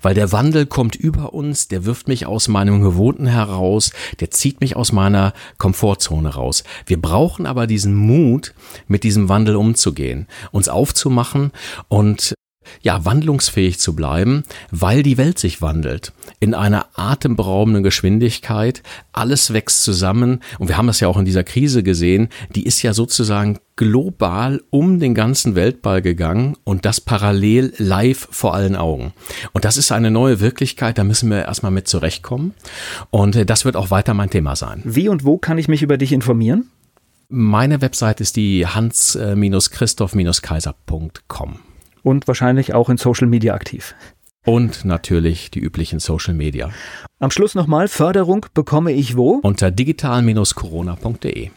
Weil 0.02 0.14
der 0.14 0.32
Wandel 0.32 0.66
kommt 0.66 0.96
über 0.96 1.34
uns, 1.34 1.68
der 1.68 1.86
wirft 1.86 2.08
mich 2.08 2.26
aus 2.26 2.48
meinem 2.48 2.82
Gewohnten 2.82 3.28
heraus, 3.28 3.92
der 4.20 4.32
zieht 4.32 4.62
mich 4.62 4.76
aus 4.76 4.92
meiner 4.92 5.34
Komfortzone 5.58 6.30
raus. 6.30 6.64
Wir 6.86 7.02
brauchen 7.02 7.46
aber 7.46 7.68
diesen 7.68 7.96
Mut, 7.96 8.54
mit 8.88 9.04
diesem 9.04 9.30
Wandel 9.30 9.56
umzugehen, 9.56 10.28
uns 10.52 10.70
aufzumachen 10.70 11.52
und 11.88 12.34
ja, 12.82 13.06
wandlungsfähig 13.06 13.80
zu 13.80 13.96
bleiben, 13.96 14.44
weil 14.72 15.04
die 15.04 15.18
Welt 15.18 15.40
sich 15.40 15.62
wandelt. 15.62 16.12
In 16.40 16.54
einer 16.54 16.88
atemberaubenden 16.96 17.84
Geschwindigkeit. 17.84 18.84
Alles 19.12 19.54
wächst 19.54 19.84
zusammen. 19.84 20.42
Und 20.58 20.68
wir 20.68 20.78
haben 20.78 20.88
das 20.88 21.00
ja 21.00 21.08
auch 21.08 21.18
in 21.18 21.26
dieser 21.26 21.44
Krise 21.44 21.84
gesehen. 21.84 22.30
Die 22.56 22.66
ist 22.66 22.82
ja 22.82 22.94
sozusagen 22.94 23.60
global 23.76 24.62
um 24.70 25.00
den 25.00 25.14
ganzen 25.16 25.56
Weltball 25.56 26.02
gegangen 26.02 26.58
und 26.66 26.86
das 26.86 27.00
parallel 27.00 27.74
live 27.78 28.28
vor 28.30 28.54
allen 28.54 28.76
Augen. 28.76 29.14
Und 29.54 29.64
das 29.64 29.78
ist 29.78 29.94
eine 29.94 30.12
neue 30.12 30.42
Wirklichkeit. 30.42 30.98
Da 30.98 31.06
müssen 31.06 31.30
wir 31.30 31.46
erstmal 31.46 31.72
mit 31.72 31.88
zurechtkommen. 31.88 32.54
Und 33.10 33.38
äh, 33.38 33.46
das 33.46 33.64
wird 33.66 33.78
auch 33.78 33.90
weiter 33.90 34.14
mein 34.14 34.30
Thema 34.30 34.58
sein. 34.58 34.82
Wie 34.84 35.08
und 35.08 35.24
wo 35.24 35.38
kann 35.38 35.58
ich 35.58 35.70
mich 35.70 35.82
über 35.82 35.98
dich 35.98 36.12
informieren? 36.12 36.70
Meine 37.30 37.82
Website 37.82 38.20
ist 38.22 38.36
die 38.36 38.66
hans-christoph-kaiser.com 38.66 41.60
und 42.04 42.28
wahrscheinlich 42.28 42.74
auch 42.74 42.90
in 42.90 42.98
Social 42.98 43.28
Media 43.28 43.54
aktiv. 43.54 43.96
Und 44.46 44.86
natürlich 44.86 45.52
die 45.52 45.60
üblichen 45.60 46.00
Social 46.00 46.34
Media. 46.34 46.70
Am 47.20 47.32
Schluss 47.32 47.56
nochmal, 47.56 47.88
Förderung 47.88 48.46
bekomme 48.54 48.92
ich 48.94 49.18
wo? 49.18 49.40
Unter 49.44 49.70
digital-corona.de. 49.70 51.50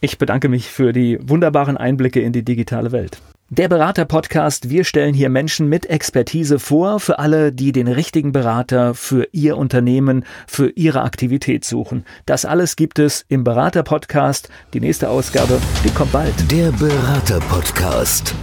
Ich 0.00 0.18
bedanke 0.18 0.48
mich 0.48 0.68
für 0.68 0.92
die 0.92 1.18
wunderbaren 1.22 1.76
Einblicke 1.76 2.20
in 2.20 2.32
die 2.32 2.44
digitale 2.44 2.90
Welt. 2.90 3.20
Der 3.52 3.68
Berater-Podcast. 3.68 4.70
Wir 4.70 4.84
stellen 4.84 5.12
hier 5.12 5.28
Menschen 5.28 5.68
mit 5.68 5.86
Expertise 5.86 6.60
vor, 6.60 7.00
für 7.00 7.18
alle, 7.18 7.52
die 7.52 7.72
den 7.72 7.88
richtigen 7.88 8.30
Berater 8.30 8.94
für 8.94 9.26
ihr 9.32 9.56
Unternehmen, 9.56 10.24
für 10.46 10.70
ihre 10.70 11.02
Aktivität 11.02 11.64
suchen. 11.64 12.04
Das 12.26 12.44
alles 12.44 12.76
gibt 12.76 13.00
es 13.00 13.24
im 13.28 13.42
Berater-Podcast. 13.42 14.50
Die 14.72 14.80
nächste 14.80 15.08
Ausgabe, 15.08 15.60
die 15.84 15.90
kommt 15.90 16.12
bald. 16.12 16.34
Der 16.50 16.70
Berater-Podcast 16.70 18.36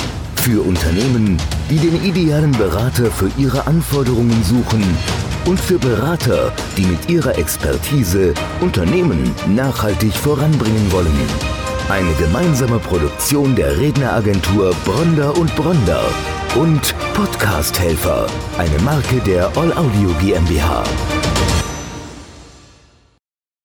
für 0.47 0.61
Unternehmen, 0.61 1.37
die 1.69 1.75
den 1.75 2.01
idealen 2.05 2.53
Berater 2.53 3.11
für 3.11 3.29
ihre 3.37 3.67
Anforderungen 3.67 4.41
suchen 4.45 4.81
und 5.45 5.59
für 5.59 5.77
Berater, 5.77 6.53
die 6.77 6.85
mit 6.85 7.09
ihrer 7.09 7.37
Expertise 7.37 8.33
Unternehmen 8.61 9.35
nachhaltig 9.49 10.13
voranbringen 10.13 10.89
wollen. 10.89 11.19
Eine 11.89 12.13
gemeinsame 12.13 12.79
Produktion 12.79 13.57
der 13.57 13.77
Redneragentur 13.77 14.73
Bronder 14.85 15.37
und 15.37 15.53
Bronder 15.57 16.01
und 16.55 16.95
Podcast 17.13 17.77
Helfer, 17.77 18.27
eine 18.57 18.79
Marke 18.83 19.19
der 19.25 19.47
All 19.57 19.73
Audio 19.73 20.13
GmbH. 20.21 20.85